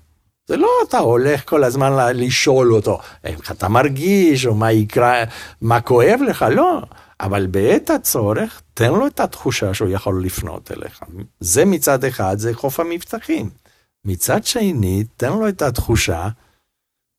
זה 0.47 0.57
לא 0.57 0.69
אתה 0.87 0.97
הולך 0.97 1.49
כל 1.49 1.63
הזמן 1.63 1.91
לשאול 2.15 2.73
אותו 2.73 2.99
איך 3.23 3.51
אתה 3.51 3.67
מרגיש 3.67 4.45
או 4.45 4.55
מה 4.55 4.71
יקרה, 4.71 5.23
מה 5.61 5.81
כואב 5.81 6.19
לך, 6.27 6.45
לא. 6.51 6.81
אבל 7.19 7.47
בעת 7.47 7.89
הצורך 7.89 8.61
תן 8.73 8.89
לו 8.89 9.07
את 9.07 9.19
התחושה 9.19 9.73
שהוא 9.73 9.89
יכול 9.89 10.25
לפנות 10.25 10.71
אליך. 10.71 11.03
זה 11.39 11.65
מצד 11.65 12.03
אחד, 12.03 12.37
זה 12.37 12.53
חוף 12.53 12.79
המבטחים. 12.79 13.49
מצד 14.05 14.43
שני, 14.43 15.03
תן 15.17 15.29
לו 15.29 15.49
את 15.49 15.61
התחושה 15.61 16.27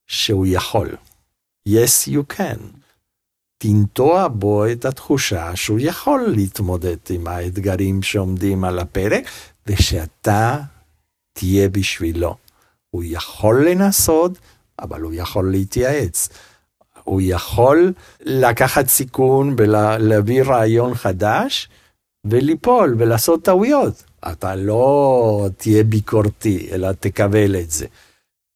שהוא 0.06 0.46
יכול. 0.48 0.96
yes 1.68 2.08
you 2.08 2.34
can. 2.36 2.77
תנטוע 3.58 4.28
בו 4.28 4.66
את 4.66 4.84
התחושה 4.84 5.56
שהוא 5.56 5.78
יכול 5.82 6.24
להתמודד 6.36 6.96
עם 7.10 7.26
האתגרים 7.26 8.02
שעומדים 8.02 8.64
על 8.64 8.78
הפרק, 8.78 9.28
ושאתה 9.66 10.58
תהיה 11.32 11.68
בשבילו. 11.68 12.36
הוא 12.90 13.02
יכול 13.06 13.68
לנסות, 13.70 14.32
אבל 14.78 15.00
הוא 15.00 15.12
יכול 15.14 15.50
להתייעץ. 15.50 16.28
הוא 17.04 17.20
יכול 17.24 17.92
לקחת 18.20 18.88
סיכון 18.88 19.54
ולהביא 19.58 20.42
רעיון 20.42 20.94
חדש 20.94 21.68
וליפול 22.24 22.94
ולעשות 22.98 23.44
טעויות. 23.44 24.04
אתה 24.32 24.54
לא 24.54 25.48
תהיה 25.56 25.84
ביקורתי, 25.84 26.68
אלא 26.72 26.92
תקבל 26.92 27.56
את 27.56 27.70
זה. 27.70 27.86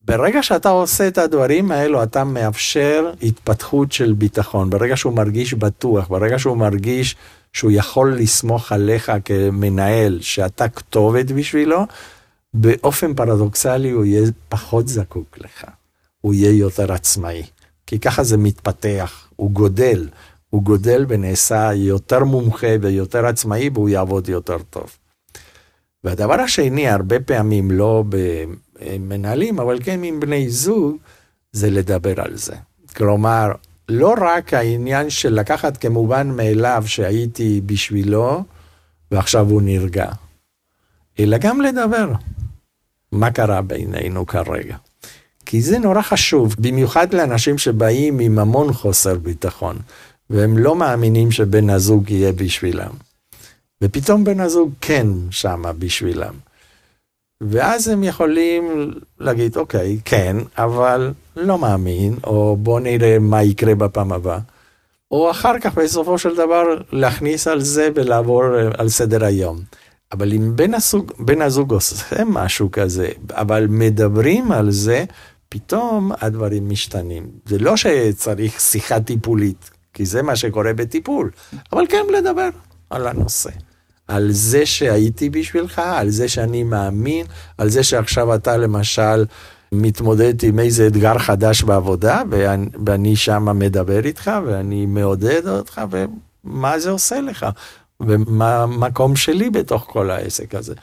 ברגע 0.05 0.43
שאתה 0.43 0.69
עושה 0.69 1.09
את 1.09 1.19
הדברים 1.19 1.71
האלו, 1.71 2.03
אתה 2.03 2.25
מאפשר 2.25 3.13
התפתחות 3.23 3.93
של 3.93 4.13
ביטחון. 4.13 4.71
ברגע 4.71 4.97
שהוא 4.97 5.13
מרגיש 5.13 5.55
בטוח, 5.55 6.09
ברגע 6.09 6.39
שהוא 6.39 6.57
מרגיש 6.57 7.17
שהוא 7.53 7.71
יכול 7.75 8.15
לסמוך 8.15 8.73
עליך 8.73 9.13
כמנהל, 9.25 10.19
שאתה 10.21 10.69
כתובת 10.69 11.31
בשבילו, 11.31 11.87
באופן 12.55 13.15
פרדוקסלי 13.15 13.91
הוא 13.91 14.05
יהיה 14.05 14.31
פחות 14.49 14.89
זקוק 14.89 15.39
לך. 15.39 15.65
הוא 16.21 16.35
יהיה 16.35 16.59
יותר 16.59 16.93
עצמאי. 16.93 17.43
כי 17.87 17.99
ככה 17.99 18.25
זה 18.25 18.37
מתפתח, 18.37 19.29
הוא 19.37 19.51
גודל. 19.51 20.09
הוא 20.51 20.63
גודל 20.63 21.07
ונעשה 21.09 21.73
יותר 21.75 22.25
מומחה 22.25 22.67
ויותר 22.81 23.27
עצמאי 23.27 23.71
והוא 23.75 23.89
יעבוד 23.89 24.29
יותר 24.29 24.59
טוב. 24.71 24.97
והדבר 26.05 26.41
השני, 26.41 26.89
הרבה 26.89 27.21
פעמים 27.21 27.71
לא 27.71 28.05
במנהלים, 28.91 29.61
אבל 29.61 29.79
כן 29.83 30.03
עם 30.03 30.21
בני 30.21 30.51
זוג, 30.51 30.97
זה 31.53 31.71
לדבר 31.71 32.21
על 32.21 32.37
זה. 32.37 32.55
כלומר, 32.97 33.53
לא 33.89 34.15
רק 34.21 34.55
העניין 34.55 35.11
של 35.11 35.35
לקחת 35.35 35.77
כמובן 35.77 36.29
מאליו 36.29 36.85
שהייתי 36.87 37.61
בשבילו, 37.67 38.45
ועכשיו 39.11 39.51
הוא 39.51 39.63
נרגע, 39.63 40.07
אלא 41.21 41.39
גם 41.39 41.61
לדבר. 41.61 42.13
מה 43.13 43.31
קרה 43.31 43.63
בינינו 43.63 44.27
כרגע? 44.27 44.77
כי 45.47 45.63
זה 45.63 45.79
נורא 45.79 46.03
חשוב, 46.03 46.57
במיוחד 46.59 47.15
לאנשים 47.15 47.59
שבאים 47.59 48.19
עם 48.19 48.39
המון 48.39 48.73
חוסר 48.73 49.15
ביטחון, 49.15 49.79
והם 50.31 50.59
לא 50.59 50.77
מאמינים 50.77 51.31
שבן 51.31 51.71
הזוג 51.71 52.11
יהיה 52.11 52.33
בשבילם. 52.33 52.91
ופתאום 53.83 54.25
בן 54.25 54.41
הזוג 54.41 54.73
כן 54.81 55.07
שמה 55.31 55.73
בשבילם. 55.73 56.35
ואז 57.49 57.89
הם 57.89 58.05
יכולים 58.05 58.93
להגיד, 59.21 59.57
אוקיי, 59.57 59.99
כן, 60.05 60.37
אבל 60.59 61.13
לא 61.37 61.59
מאמין, 61.59 62.17
או 62.25 62.57
בוא 62.57 62.81
נראה 62.81 63.19
מה 63.19 63.43
יקרה 63.43 63.75
בפעם 63.75 64.13
הבאה. 64.13 64.39
או 65.11 65.31
אחר 65.31 65.59
כך 65.59 65.79
בסופו 65.79 66.19
של 66.19 66.37
דבר 66.37 66.63
להכניס 66.93 67.47
על 67.47 67.61
זה 67.61 67.89
ולעבור 67.95 68.43
על 68.79 68.89
סדר 68.89 69.25
היום. 69.25 69.61
אבל 70.13 70.33
אם 70.33 70.57
בן 70.57 70.75
הזוג, 70.75 71.13
בן 71.19 71.43
הזוג 71.43 71.73
עושה 71.73 72.25
משהו 72.27 72.69
כזה, 72.73 73.09
אבל 73.31 73.67
מדברים 73.69 74.53
על 74.53 74.71
זה, 74.71 75.05
פתאום 75.49 76.13
הדברים 76.21 76.69
משתנים. 76.69 77.27
זה 77.47 77.59
לא 77.59 77.77
שצריך 77.77 78.61
שיחה 78.61 79.01
טיפולית, 79.01 79.71
כי 79.95 80.07
זה 80.07 80.23
מה 80.23 80.37
שקורה 80.37 80.73
בטיפול, 80.73 81.31
אבל 81.73 81.87
כן 81.87 82.03
לדבר 82.19 82.49
על 82.91 83.07
הנושא. 83.07 83.51
על 84.13 84.33
זה 84.33 84.67
שהייתי 84.67 85.31
בשבילך, 85.31 85.79
על 85.79 86.11
זה 86.11 86.29
שאני 86.29 86.63
מאמין, 86.63 87.27
על 87.59 87.69
זה 87.69 87.83
שעכשיו 87.83 88.35
אתה 88.35 88.57
למשל 88.57 89.25
מתמודד 89.73 90.45
עם 90.45 90.59
איזה 90.59 90.87
אתגר 90.87 91.19
חדש 91.19 91.63
בעבודה, 91.63 92.23
ואני, 92.31 93.17
שם 93.17 93.59
מדבר 93.59 94.05
איתך, 94.05 94.31
ואני 94.47 94.87
מעודד 94.87 95.47
אותך, 95.47 95.81
ומה 95.91 96.79
זה 96.79 96.91
עושה 96.91 97.21
לך, 97.21 97.47
ומה 98.01 98.63
המקום 98.63 99.17
שלי 99.17 99.51
בתוך 99.51 99.87
כל 99.91 100.11
העסק 100.11 100.55
הזה. 100.55 100.75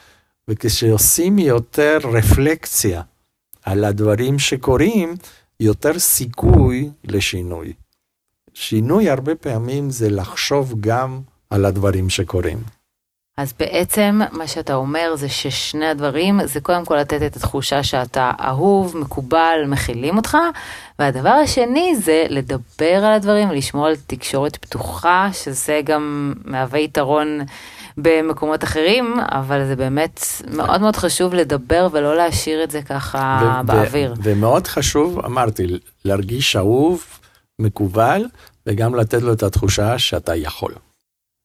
וכשעושים 0.48 1.40
יותר 1.40 1.98
רפלקציה 2.04 3.02
על 3.64 3.84
הדברים 3.84 4.40
שקורים, 4.40 5.16
יותר 5.60 6.00
סיכוי 6.00 6.90
לשינוי. 7.04 7.74
שינוי 8.54 9.10
הרבה 9.10 9.36
פעמים 9.36 9.90
זה 9.90 10.10
לחשוב 10.10 10.74
גם 10.80 11.22
על 11.50 11.66
הדברים 11.66 12.10
שקורים. 12.10 12.79
אז 13.40 13.54
בעצם 13.60 14.20
מה 14.32 14.48
שאתה 14.48 14.76
אומר 14.76 15.16
זה 15.16 15.30
ששני 15.30 15.86
הדברים 15.86 16.40
זה 16.46 16.62
קודם 16.62 16.86
כל 16.86 16.96
לתת 16.96 17.22
את 17.22 17.36
התחושה 17.36 17.84
שאתה 17.84 18.32
אהוב, 18.42 18.98
מקובל, 18.98 19.60
מכילים 19.68 20.18
אותך, 20.18 20.38
והדבר 21.00 21.30
השני 21.30 21.96
זה 21.96 22.26
לדבר 22.30 22.96
על 23.06 23.14
הדברים, 23.14 23.52
לשמור 23.52 23.88
על 23.88 23.96
תקשורת 24.08 24.56
פתוחה, 24.58 25.30
שזה 25.34 25.82
גם 25.84 26.34
מהווה 26.46 26.80
יתרון 26.80 27.40
במקומות 27.98 28.64
אחרים, 28.64 29.16
אבל 29.32 29.66
זה 29.66 29.76
באמת 29.76 30.24
מאוד 30.52 30.82
מאוד 30.82 30.96
חשוב 30.96 31.34
לדבר 31.34 31.88
ולא 31.92 32.16
להשאיר 32.16 32.64
את 32.64 32.72
זה 32.72 32.82
ככה 32.82 33.42
ו- 33.64 33.66
באוויר. 33.66 34.14
ו- 34.18 34.20
ומאוד 34.24 34.68
חשוב, 34.68 35.20
אמרתי, 35.26 35.68
להרגיש 36.06 36.56
אהוב, 36.56 37.04
מקובל, 37.60 38.26
וגם 38.68 38.96
לתת 38.96 39.22
לו 39.22 39.34
את 39.34 39.44
התחושה 39.44 40.00
שאתה 40.00 40.36
יכול. 40.36 40.74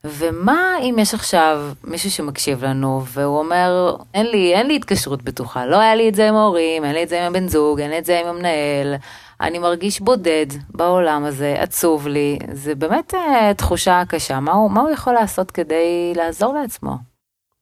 ומה 0.05 0.77
אם 0.81 0.97
יש 0.99 1.15
עכשיו 1.15 1.73
מישהו 1.85 2.11
שמקשיב 2.11 2.65
לנו 2.65 3.03
והוא 3.07 3.39
אומר 3.39 3.97
אין 4.15 4.27
לי 4.27 4.55
אין 4.55 4.67
לי 4.67 4.77
התקשרות 4.77 5.23
בטוחה 5.23 5.67
לא 5.67 5.81
היה 5.81 5.95
לי 5.95 6.09
את 6.09 6.15
זה 6.15 6.29
עם 6.29 6.35
ההורים 6.35 6.85
אין 6.85 6.95
לי 6.95 7.03
את 7.03 7.09
זה 7.09 7.27
עם 7.27 7.35
הבן 7.35 7.49
זוג 7.49 7.81
אין 7.81 7.91
לי 7.91 7.99
את 7.99 8.05
זה 8.05 8.21
עם 8.21 8.27
המנהל 8.27 8.95
אני 9.41 9.59
מרגיש 9.59 10.01
בודד 10.01 10.47
בעולם 10.75 11.25
הזה 11.25 11.57
עצוב 11.59 12.09
לי 12.09 12.39
זה 12.53 12.75
באמת 12.75 13.15
uh, 13.15 13.55
תחושה 13.57 14.03
קשה 14.09 14.41
מה 14.41 14.53
הוא 14.53 14.71
מה 14.71 14.81
הוא 14.81 14.91
יכול 14.91 15.13
לעשות 15.13 15.51
כדי 15.51 16.13
לעזור 16.17 16.55
לעצמו. 16.55 16.97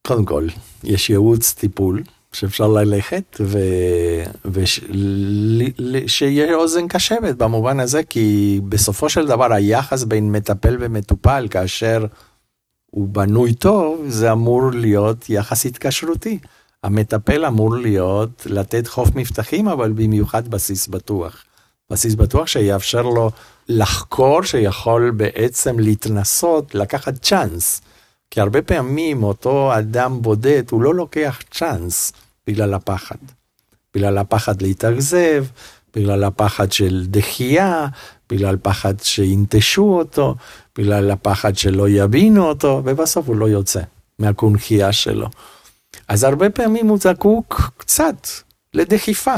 קודם 0.06 0.24
כל 0.24 0.46
יש 0.84 1.10
ייעוץ 1.10 1.54
טיפול 1.54 2.02
שאפשר 2.32 2.68
ללכת 2.68 3.40
ושיהיה 4.44 6.54
אוזן 6.54 6.88
קשבת 6.88 7.34
במובן 7.34 7.80
הזה 7.80 8.02
כי 8.02 8.60
בסופו 8.68 9.08
של 9.08 9.26
דבר 9.26 9.52
היחס 9.52 10.04
בין 10.04 10.32
מטפל 10.32 10.76
ומטופל 10.80 11.46
כאשר 11.50 12.06
הוא 12.94 13.08
בנוי 13.08 13.54
טוב, 13.54 14.04
זה 14.08 14.32
אמור 14.32 14.70
להיות 14.72 15.30
יחס 15.30 15.66
התקשרותי. 15.66 16.38
המטפל 16.82 17.44
אמור 17.44 17.76
להיות 17.76 18.46
לתת 18.50 18.86
חוף 18.86 19.08
מבטחים, 19.14 19.68
אבל 19.68 19.92
במיוחד 19.92 20.48
בסיס 20.48 20.88
בטוח. 20.88 21.44
בסיס 21.90 22.14
בטוח 22.14 22.46
שיאפשר 22.46 23.02
לו 23.02 23.30
לחקור, 23.68 24.42
שיכול 24.42 25.10
בעצם 25.10 25.78
להתנסות, 25.78 26.74
לקחת 26.74 27.14
צ'אנס. 27.22 27.80
כי 28.30 28.40
הרבה 28.40 28.62
פעמים 28.62 29.22
אותו 29.22 29.78
אדם 29.78 30.22
בודד, 30.22 30.62
הוא 30.70 30.82
לא 30.82 30.94
לוקח 30.94 31.40
צ'אנס 31.50 32.12
בגלל 32.46 32.74
הפחד. 32.74 33.16
בגלל 33.94 34.18
הפחד 34.18 34.62
להתאכזב, 34.62 35.44
בגלל 35.96 36.24
הפחד 36.24 36.72
של 36.72 37.04
דחייה, 37.06 37.86
בגלל 38.32 38.56
פחד 38.62 38.94
שינטשו 39.00 39.98
אותו, 39.98 40.34
בגלל 40.78 41.10
הפחד 41.10 41.56
שלא 41.56 41.88
יבינו 41.88 42.48
אותו, 42.48 42.82
ובסוף 42.84 43.28
הוא 43.28 43.36
לא 43.36 43.48
יוצא 43.48 43.80
מהקונכייה 44.18 44.92
שלו. 44.92 45.26
אז 46.08 46.24
הרבה 46.24 46.50
פעמים 46.50 46.88
הוא 46.88 46.98
זקוק 46.98 47.70
קצת 47.76 48.26
לדחיפה, 48.74 49.34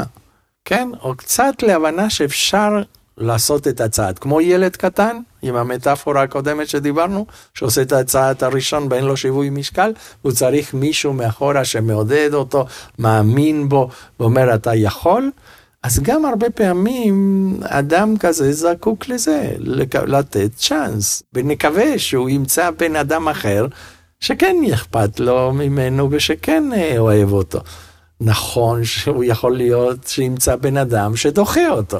כן? 0.65 0.89
או 1.01 1.15
קצת 1.15 1.63
להבנה 1.63 2.09
שאפשר 2.09 2.81
לעשות 3.17 3.67
את 3.67 3.81
הצעד. 3.81 4.19
כמו 4.19 4.41
ילד 4.41 4.75
קטן, 4.75 5.17
עם 5.41 5.55
המטאפורה 5.55 6.21
הקודמת 6.21 6.67
שדיברנו, 6.67 7.25
שעושה 7.53 7.81
את 7.81 7.91
הצעד 7.91 8.43
הראשון 8.43 8.87
ואין 8.89 9.05
לו 9.05 9.17
שיווי 9.17 9.49
משקל, 9.49 9.93
הוא 10.21 10.31
צריך 10.31 10.73
מישהו 10.73 11.13
מאחורה 11.13 11.65
שמעודד 11.65 12.29
אותו, 12.33 12.65
מאמין 12.99 13.69
בו, 13.69 13.89
ואומר 14.19 14.55
אתה 14.55 14.75
יכול. 14.75 15.31
אז 15.85 15.99
גם 15.99 16.25
הרבה 16.25 16.49
פעמים 16.49 17.57
אדם 17.63 18.17
כזה 18.17 18.53
זקוק 18.53 19.09
לזה, 19.09 19.51
לתת 20.07 20.49
צ'אנס, 20.55 21.23
ונקווה 21.33 21.99
שהוא 21.99 22.29
ימצא 22.29 22.71
בן 22.71 22.95
אדם 22.95 23.27
אחר 23.27 23.67
שכן 24.19 24.55
אכפת 24.73 25.19
לו 25.19 25.53
ממנו 25.53 26.07
ושכן 26.11 26.73
אה, 26.73 26.97
אוהב 26.97 27.31
אותו. 27.31 27.59
נכון 28.21 28.83
שהוא 28.83 29.23
יכול 29.23 29.57
להיות 29.57 30.07
שימצא 30.07 30.55
בן 30.55 30.77
אדם 30.77 31.15
שדוחה 31.15 31.69
אותו, 31.69 31.99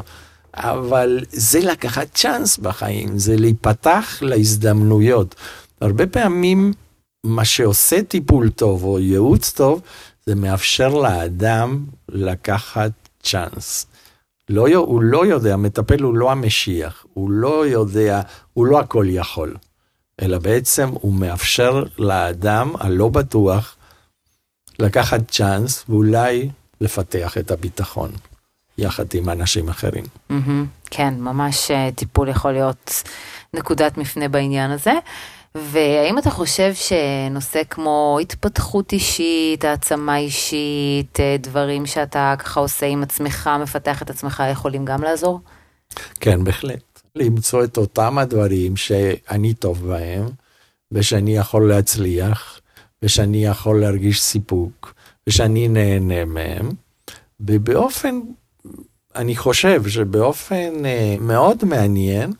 אבל 0.53 1.19
זה 1.31 1.59
לקחת 1.59 2.07
צ'אנס 2.13 2.57
בחיים, 2.57 3.17
זה 3.17 3.35
להיפתח 3.37 4.17
להזדמנויות. 4.21 5.35
הרבה 5.81 6.07
פעמים 6.07 6.73
מה 7.23 7.45
שעושה 7.45 8.03
טיפול 8.03 8.49
טוב 8.49 8.83
או 8.83 8.99
ייעוץ 8.99 9.51
טוב, 9.51 9.81
זה 10.25 10.35
מאפשר 10.35 10.89
לאדם 10.89 11.85
לקחת 12.09 12.91
צ'אנס. 13.25 13.87
לא, 14.49 14.67
הוא 14.75 15.01
לא 15.01 15.25
יודע, 15.25 15.57
מטפל 15.57 16.01
הוא 16.01 16.15
לא 16.15 16.31
המשיח, 16.31 17.05
הוא 17.13 17.31
לא 17.31 17.67
יודע, 17.67 18.21
הוא 18.53 18.65
לא 18.65 18.79
הכל 18.79 19.05
יכול, 19.09 19.55
אלא 20.21 20.37
בעצם 20.37 20.89
הוא 20.89 21.13
מאפשר 21.13 21.83
לאדם 21.97 22.73
הלא 22.79 23.09
בטוח 23.09 23.75
לקחת 24.79 25.31
צ'אנס 25.31 25.85
ואולי 25.89 26.49
לפתח 26.81 27.37
את 27.37 27.51
הביטחון 27.51 28.11
יחד 28.77 29.05
עם 29.13 29.29
אנשים 29.29 29.69
אחרים. 29.69 30.03
Mm-hmm, 30.31 30.65
כן, 30.91 31.13
ממש 31.19 31.71
אה, 31.71 31.89
טיפול 31.95 32.29
יכול 32.29 32.51
להיות 32.51 33.03
נקודת 33.53 33.97
מפנה 33.97 34.27
בעניין 34.27 34.71
הזה. 34.71 34.93
והאם 35.55 36.17
אתה 36.17 36.29
חושב 36.29 36.73
שנושא 36.73 37.61
כמו 37.69 38.17
התפתחות 38.21 38.93
אישית, 38.93 39.65
העצמה 39.65 40.17
אישית, 40.17 41.19
אה, 41.19 41.35
דברים 41.39 41.85
שאתה 41.85 42.35
ככה 42.39 42.59
עושה 42.59 42.85
עם 42.85 43.03
עצמך, 43.03 43.49
מפתח 43.61 44.01
את 44.01 44.09
עצמך, 44.09 44.43
יכולים 44.51 44.85
גם 44.85 45.03
לעזור? 45.03 45.39
כן, 46.19 46.43
בהחלט. 46.43 47.01
למצוא 47.15 47.63
את 47.63 47.77
אותם 47.77 48.17
הדברים 48.17 48.75
שאני 48.75 49.53
טוב 49.53 49.87
בהם, 49.87 50.25
ושאני 50.91 51.37
יכול 51.37 51.69
להצליח, 51.69 52.59
ושאני 53.01 53.45
יכול 53.45 53.81
להרגיש 53.81 54.21
סיפוק, 54.21 54.93
ושאני 55.29 55.67
נהנה 55.67 56.25
מהם, 56.25 56.69
ובאופן, 57.39 58.19
אני 59.15 59.35
חושב 59.35 59.87
שבאופן 59.87 60.85
אה, 60.85 61.15
מאוד 61.19 61.65
מעניין, 61.65 62.33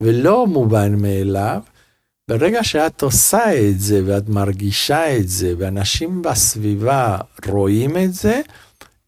ולא 0.00 0.46
מובן 0.46 0.94
מאליו, 1.02 1.60
ברגע 2.28 2.64
שאת 2.64 3.02
עושה 3.02 3.68
את 3.68 3.80
זה 3.80 4.00
ואת 4.06 4.28
מרגישה 4.28 5.16
את 5.16 5.28
זה 5.28 5.54
ואנשים 5.58 6.22
בסביבה 6.22 7.18
רואים 7.46 7.96
את 7.96 8.14
זה, 8.14 8.40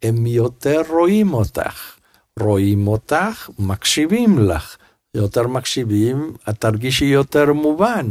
הם 0.03 0.27
יותר 0.27 0.83
רואים 0.89 1.35
אותך. 1.35 1.97
רואים 2.41 2.89
אותך, 2.89 3.51
מקשיבים 3.59 4.39
לך. 4.39 4.77
יותר 5.15 5.47
מקשיבים, 5.47 6.33
את 6.49 6.59
תרגישי 6.59 7.05
יותר 7.05 7.53
מובן. 7.53 8.07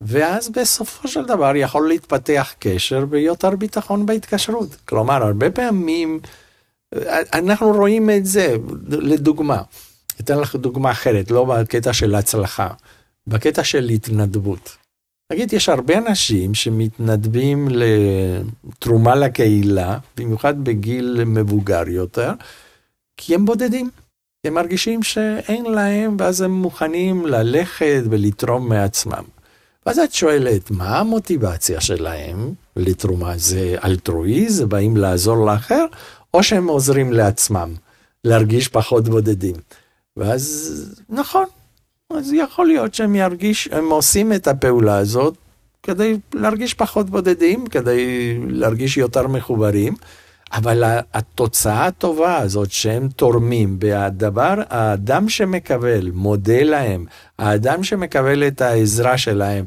ואז 0.00 0.48
בסופו 0.48 1.08
של 1.08 1.24
דבר 1.24 1.52
יכול 1.56 1.88
להתפתח 1.88 2.54
קשר 2.58 3.04
ויותר 3.10 3.50
ביטחון 3.50 4.06
בהתקשרות. 4.06 4.76
כלומר, 4.84 5.22
הרבה 5.22 5.50
פעמים 5.50 6.20
אנחנו 7.32 7.72
רואים 7.72 8.10
את 8.10 8.26
זה, 8.26 8.56
לדוגמה, 8.88 9.62
אתן 10.20 10.38
לך 10.38 10.56
דוגמה 10.56 10.90
אחרת, 10.90 11.30
לא 11.30 11.44
בקטע 11.44 11.92
של 11.92 12.14
הצלחה. 12.14 12.68
בקטע 13.26 13.64
של 13.64 13.88
התנדבות. 13.88 14.76
נגיד, 15.32 15.52
יש 15.52 15.68
הרבה 15.68 15.98
אנשים 15.98 16.54
שמתנדבים 16.54 17.68
לתרומה 17.70 19.14
לקהילה, 19.14 19.98
במיוחד 20.16 20.64
בגיל 20.64 21.24
מבוגר 21.26 21.88
יותר, 21.88 22.32
כי 23.16 23.34
הם 23.34 23.44
בודדים. 23.44 23.90
הם 24.44 24.54
מרגישים 24.54 25.02
שאין 25.02 25.64
להם, 25.64 26.16
ואז 26.18 26.40
הם 26.40 26.50
מוכנים 26.50 27.26
ללכת 27.26 28.02
ולתרום 28.10 28.68
מעצמם. 28.68 29.24
ואז 29.86 29.98
את 29.98 30.12
שואלת, 30.12 30.70
מה 30.70 30.98
המוטיבציה 30.98 31.80
שלהם 31.80 32.54
לתרומה? 32.76 33.36
זה 33.36 33.76
אלטרואיזם, 33.84 34.68
באים 34.68 34.96
לעזור 34.96 35.46
לאחר, 35.46 35.84
או 36.34 36.42
שהם 36.42 36.68
עוזרים 36.68 37.12
לעצמם, 37.12 37.74
להרגיש 38.24 38.68
פחות 38.68 39.08
בודדים? 39.08 39.56
ואז, 40.16 41.02
נכון, 41.08 41.46
אז 42.16 42.32
יכול 42.32 42.66
להיות 42.66 42.94
שהם 42.94 43.14
ירגיש, 43.14 43.68
הם 43.72 43.90
עושים 43.90 44.32
את 44.32 44.48
הפעולה 44.48 44.96
הזאת 44.96 45.34
כדי 45.82 46.16
להרגיש 46.34 46.74
פחות 46.74 47.10
בודדים, 47.10 47.66
כדי 47.66 48.34
להרגיש 48.48 48.96
יותר 48.96 49.26
מחוברים, 49.26 49.94
אבל 50.52 50.84
התוצאה 51.14 51.86
הטובה 51.86 52.36
הזאת 52.36 52.70
שהם 52.70 53.08
תורמים, 53.08 53.78
והדבר, 53.80 54.54
האדם 54.68 55.28
שמקבל, 55.28 56.10
מודה 56.14 56.62
להם, 56.62 57.04
האדם 57.38 57.84
שמקבל 57.84 58.46
את 58.46 58.60
העזרה 58.60 59.18
שלהם, 59.18 59.64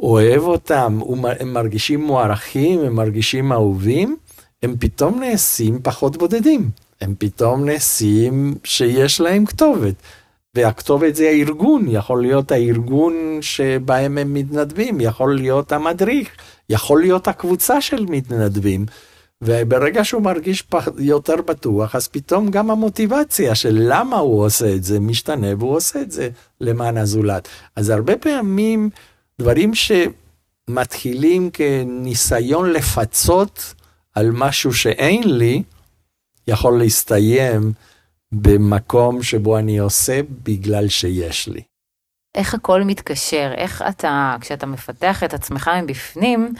אוהב 0.00 0.42
אותם, 0.42 1.00
הם 1.40 1.52
מרגישים 1.52 2.02
מוערכים, 2.04 2.80
הם 2.80 2.94
מרגישים 2.94 3.52
אהובים, 3.52 4.16
הם 4.62 4.74
פתאום 4.78 5.20
נעשים 5.20 5.78
פחות 5.82 6.16
בודדים. 6.16 6.70
הם 7.00 7.14
פתאום 7.18 7.64
נעשים 7.64 8.54
שיש 8.64 9.20
להם 9.20 9.46
כתובת. 9.46 9.94
והכתובת 10.54 11.14
זה 11.14 11.28
הארגון, 11.28 11.86
יכול 11.88 12.22
להיות 12.22 12.52
הארגון 12.52 13.38
שבהם 13.40 14.18
הם 14.18 14.34
מתנדבים, 14.34 15.00
יכול 15.00 15.36
להיות 15.36 15.72
המדריך, 15.72 16.28
יכול 16.68 17.00
להיות 17.00 17.28
הקבוצה 17.28 17.80
של 17.80 18.06
מתנדבים. 18.08 18.86
וברגע 19.42 20.04
שהוא 20.04 20.22
מרגיש 20.22 20.64
יותר 20.98 21.36
בטוח, 21.36 21.96
אז 21.96 22.08
פתאום 22.08 22.50
גם 22.50 22.70
המוטיבציה 22.70 23.54
של 23.54 23.78
למה 23.88 24.16
הוא 24.16 24.44
עושה 24.44 24.74
את 24.74 24.84
זה 24.84 25.00
משתנה, 25.00 25.46
והוא 25.58 25.76
עושה 25.76 26.00
את 26.00 26.10
זה 26.10 26.28
למען 26.60 26.96
הזולת. 26.96 27.48
אז 27.76 27.90
הרבה 27.90 28.16
פעמים 28.16 28.90
דברים 29.40 29.72
שמתחילים 29.74 31.50
כניסיון 31.50 32.70
לפצות 32.70 33.74
על 34.14 34.30
משהו 34.30 34.74
שאין 34.74 35.38
לי, 35.38 35.62
יכול 36.48 36.78
להסתיים 36.78 37.72
במקום 38.34 39.22
שבו 39.22 39.58
אני 39.58 39.78
עושה 39.78 40.20
בגלל 40.42 40.88
שיש 40.88 41.48
לי. 41.48 41.62
איך 42.34 42.54
הכל 42.54 42.82
מתקשר, 42.84 43.52
איך 43.56 43.82
אתה, 43.88 44.36
כשאתה 44.40 44.66
מפתח 44.66 45.24
את 45.24 45.34
עצמך 45.34 45.70
מבפנים, 45.82 46.54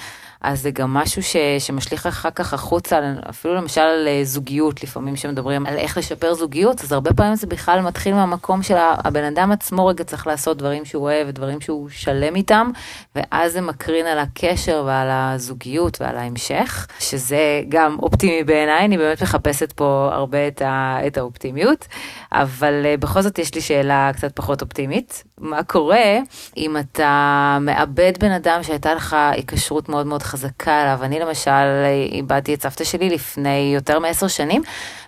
אז 0.45 0.63
זה 0.63 0.71
גם 0.71 0.95
משהו 0.95 1.23
ש, 1.23 1.37
שמשליך 1.59 2.07
אחר 2.07 2.31
כך 2.31 2.55
החוצה, 2.55 3.01
אפילו 3.31 3.55
למשל 3.55 3.81
על 3.81 4.09
אה, 4.09 4.21
זוגיות, 4.25 4.83
לפעמים 4.83 5.17
שמדברים 5.17 5.67
על 5.67 5.77
איך 5.77 5.99
לשפר 5.99 6.35
זוגיות, 6.35 6.81
אז 6.81 6.93
הרבה 6.93 7.13
פעמים 7.13 7.35
זה 7.35 7.47
בכלל 7.47 7.81
מתחיל 7.81 8.15
מהמקום 8.15 8.63
של 8.63 8.75
הבן 8.79 9.25
אדם 9.25 9.53
עצמו 9.53 9.87
רגע 9.87 10.05
צריך 10.05 10.27
לעשות 10.27 10.57
דברים 10.59 10.85
שהוא 10.85 11.03
אוהב 11.03 11.29
ודברים 11.29 11.61
שהוא 11.61 11.89
שלם 11.89 12.37
איתם, 12.37 12.71
ואז 13.17 13.53
זה 13.53 13.61
מקרין 13.61 14.07
על 14.07 14.19
הקשר 14.19 14.83
ועל 14.87 15.09
הזוגיות 15.11 16.01
ועל 16.01 16.17
ההמשך, 16.17 16.87
שזה 16.99 17.63
גם 17.69 17.97
אופטימי 18.03 18.45
בעיניי, 18.45 18.85
אני 18.85 18.99
באמת 18.99 19.23
מחפשת 19.23 19.73
פה 19.73 20.11
הרבה 20.13 20.49
את, 20.49 20.63
ה, 20.63 20.99
את 21.07 21.19
האופטימיות, 21.19 21.87
אבל 22.33 22.83
אה, 22.85 22.97
בכל 22.97 23.23
זאת 23.23 23.39
יש 23.39 23.55
לי 23.55 23.61
שאלה 23.61 24.11
קצת 24.15 24.33
פחות 24.37 24.63
אופטימית, 24.63 25.25
מה 25.39 25.63
קורה 25.63 26.19
אם 26.57 26.77
אתה 26.77 27.59
מאבד 27.61 28.13
בן 28.21 28.31
אדם 28.31 28.63
שהייתה 28.63 28.95
לך 28.95 29.17
היקשרות 29.33 29.89
מאוד 29.89 30.07
מאוד 30.07 30.23
חזקה 30.35 30.81
עליו. 30.81 31.05
אני 31.05 31.19
למשל 31.19 31.85
איבדתי 32.13 32.55
את 32.55 32.63
סבתא 32.63 32.85
שלי 32.85 33.11
לפני 33.11 33.73
יותר 33.75 33.99
מעשר 33.99 34.29
שנים, 34.29 34.63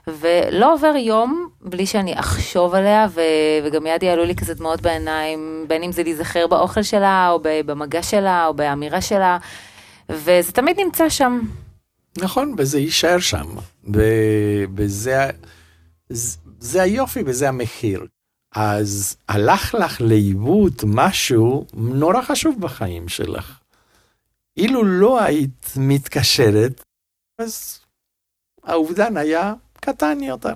ולא 0.06 0.74
עובר 0.74 0.92
יום 0.96 1.48
בלי 1.60 1.86
שאני 1.86 2.20
אחשוב 2.20 2.74
עליה, 2.74 3.06
ו... 3.10 3.20
וגם 3.64 3.82
מיד 3.82 4.02
יעלו 4.02 4.24
לי 4.24 4.34
כזה 4.34 4.54
דמעות 4.54 4.80
בעיניים, 4.82 5.64
בין 5.68 5.82
אם 5.82 5.92
זה 5.92 6.02
להיזכר 6.02 6.46
באוכל 6.46 6.82
שלה, 6.82 7.30
או 7.30 7.40
במגע 7.42 8.02
שלה, 8.02 8.46
או 8.46 8.54
באמירה 8.54 9.00
שלה, 9.00 9.38
וזה 10.08 10.52
תמיד 10.52 10.80
נמצא 10.80 11.08
שם. 11.08 11.40
נכון, 12.18 12.54
וזה 12.58 12.78
יישאר 12.78 13.18
שם, 13.18 13.46
וזה 14.76 15.30
זה 16.60 16.82
היופי 16.82 17.22
וזה 17.26 17.48
המחיר. 17.48 18.06
אז 18.54 19.16
הלך 19.28 19.74
לך 19.74 20.00
לאיבוד 20.00 20.74
משהו 20.86 21.66
נורא 21.74 22.22
חשוב 22.22 22.56
בחיים 22.60 23.08
שלך. 23.08 23.58
אילו 24.56 24.84
לא 24.84 25.22
היית 25.22 25.66
מתקשרת, 25.76 26.82
אז 27.38 27.80
האובדן 28.62 29.16
היה 29.16 29.54
קטן 29.80 30.22
יותר. 30.22 30.54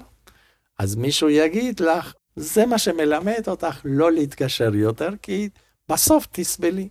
אז 0.79 0.95
מישהו 0.95 1.31
יגיד 1.31 1.81
לך, 1.81 2.13
זה 2.37 2.67
מה 2.67 2.79
שמלמד 2.79 3.49
אותך 3.49 3.81
לא 3.85 4.13
להתקשר 4.13 4.75
יותר, 4.75 5.11
כי 5.23 5.49
בסוף 5.89 6.27
תסבלי. 6.33 6.89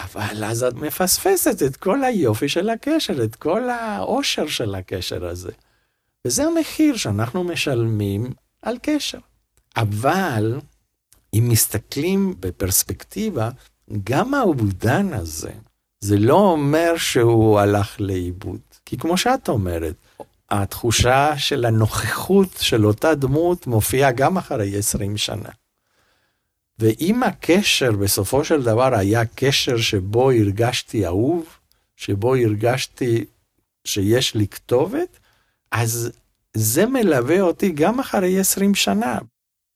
אבל 0.00 0.44
אז 0.44 0.62
את 0.62 0.74
מפספסת 0.74 1.62
את 1.66 1.76
כל 1.76 2.04
היופי 2.04 2.48
של 2.48 2.70
הקשר, 2.70 3.24
את 3.24 3.36
כל 3.36 3.70
העושר 3.70 4.46
של 4.46 4.74
הקשר 4.74 5.26
הזה. 5.26 5.52
וזה 6.26 6.44
המחיר 6.44 6.96
שאנחנו 6.96 7.44
משלמים 7.44 8.32
על 8.62 8.78
קשר. 8.82 9.18
אבל 9.76 10.60
אם 11.34 11.48
מסתכלים 11.48 12.34
בפרספקטיבה, 12.40 13.50
גם 14.04 14.34
האובדן 14.34 15.12
הזה, 15.12 15.52
זה 16.02 16.18
לא 16.18 16.34
אומר 16.34 16.96
שהוא 16.96 17.58
הלך 17.58 17.96
לאיבוד. 18.00 18.60
כי 18.86 18.98
כמו 18.98 19.16
שאת 19.16 19.48
אומרת, 19.48 19.94
התחושה 20.50 21.38
של 21.38 21.64
הנוכחות 21.64 22.48
של 22.60 22.86
אותה 22.86 23.14
דמות 23.14 23.66
מופיעה 23.66 24.12
גם 24.12 24.36
אחרי 24.38 24.78
20 24.78 25.16
שנה. 25.16 25.48
ואם 26.78 27.22
הקשר 27.22 27.92
בסופו 27.92 28.44
של 28.44 28.62
דבר 28.62 28.94
היה 28.94 29.24
קשר 29.34 29.76
שבו 29.76 30.30
הרגשתי 30.30 31.06
אהוב, 31.06 31.44
שבו 31.96 32.34
הרגשתי 32.34 33.24
שיש 33.84 34.34
לי 34.34 34.48
כתובת, 34.48 35.18
אז 35.70 36.10
זה 36.54 36.86
מלווה 36.86 37.40
אותי 37.40 37.72
גם 37.72 38.00
אחרי 38.00 38.40
20 38.40 38.74
שנה. 38.74 39.18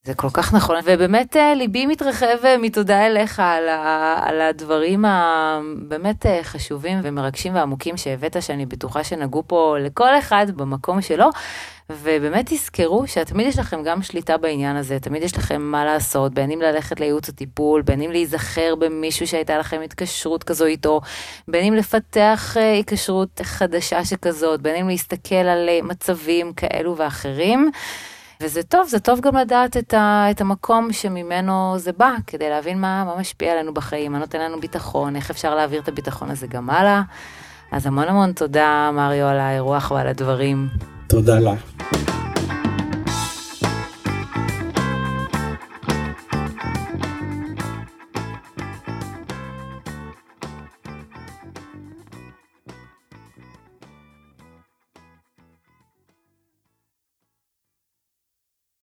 זה 0.06 0.14
כל 0.14 0.28
כך 0.32 0.54
נכון, 0.54 0.76
ובאמת 0.84 1.36
אה, 1.36 1.54
ליבי 1.54 1.86
מתרחב 1.86 2.36
אה, 2.44 2.58
מתודה 2.58 3.06
אליך 3.06 3.40
על, 3.40 3.68
ה, 3.68 4.18
על 4.24 4.40
הדברים 4.40 5.04
הבאמת 5.04 6.26
אה, 6.26 6.40
חשובים 6.42 6.98
ומרגשים 7.02 7.54
ועמוקים 7.54 7.96
שהבאת, 7.96 8.42
שאני 8.42 8.66
בטוחה 8.66 9.04
שנגעו 9.04 9.42
פה 9.46 9.76
לכל 9.80 10.18
אחד 10.18 10.46
במקום 10.56 11.02
שלו. 11.02 11.30
ובאמת 11.90 12.46
תזכרו 12.48 13.06
שתמיד 13.06 13.46
יש 13.46 13.58
לכם 13.58 13.82
גם 13.82 14.02
שליטה 14.02 14.36
בעניין 14.36 14.76
הזה, 14.76 14.98
תמיד 15.00 15.22
יש 15.22 15.38
לכם 15.38 15.62
מה 15.62 15.84
לעשות, 15.84 16.34
בין 16.34 16.50
אם 16.50 16.60
ללכת 16.62 17.00
לייעוץ 17.00 17.28
הטיפול, 17.28 17.82
בין 17.82 18.02
אם 18.02 18.10
להיזכר 18.10 18.74
במישהו 18.74 19.26
שהייתה 19.26 19.58
לכם 19.58 19.80
התקשרות 19.84 20.44
כזו 20.44 20.64
איתו, 20.64 21.00
בין 21.48 21.64
אם 21.64 21.74
לפתח 21.74 22.56
התקשרות 22.78 23.40
חדשה 23.42 24.04
שכזאת, 24.04 24.62
בין 24.62 24.76
אם 24.76 24.88
להסתכל 24.88 25.34
על 25.34 25.68
מצבים 25.82 26.52
כאלו 26.52 26.96
ואחרים. 26.96 27.70
וזה 28.40 28.62
טוב, 28.62 28.88
זה 28.88 29.00
טוב 29.00 29.20
גם 29.20 29.36
לדעת 29.36 29.76
את, 29.76 29.94
ה, 29.94 30.26
את 30.30 30.40
המקום 30.40 30.92
שממנו 30.92 31.74
זה 31.78 31.92
בא, 31.92 32.14
כדי 32.26 32.48
להבין 32.50 32.80
מה, 32.80 33.04
מה 33.04 33.16
משפיע 33.20 33.52
עלינו 33.52 33.74
בחיים, 33.74 34.12
מה 34.12 34.18
נותן 34.18 34.40
לנו 34.40 34.60
ביטחון, 34.60 35.16
איך 35.16 35.30
אפשר 35.30 35.54
להעביר 35.54 35.80
את 35.80 35.88
הביטחון 35.88 36.30
הזה 36.30 36.46
גם 36.46 36.70
הלאה. 36.70 37.02
אז 37.72 37.86
המון 37.86 38.08
המון 38.08 38.32
תודה, 38.32 38.90
מריו, 38.92 39.26
על 39.26 39.38
האירוח 39.38 39.90
ועל 39.90 40.06
הדברים. 40.06 40.68
תודה 41.06 41.38
לך. 41.38 41.60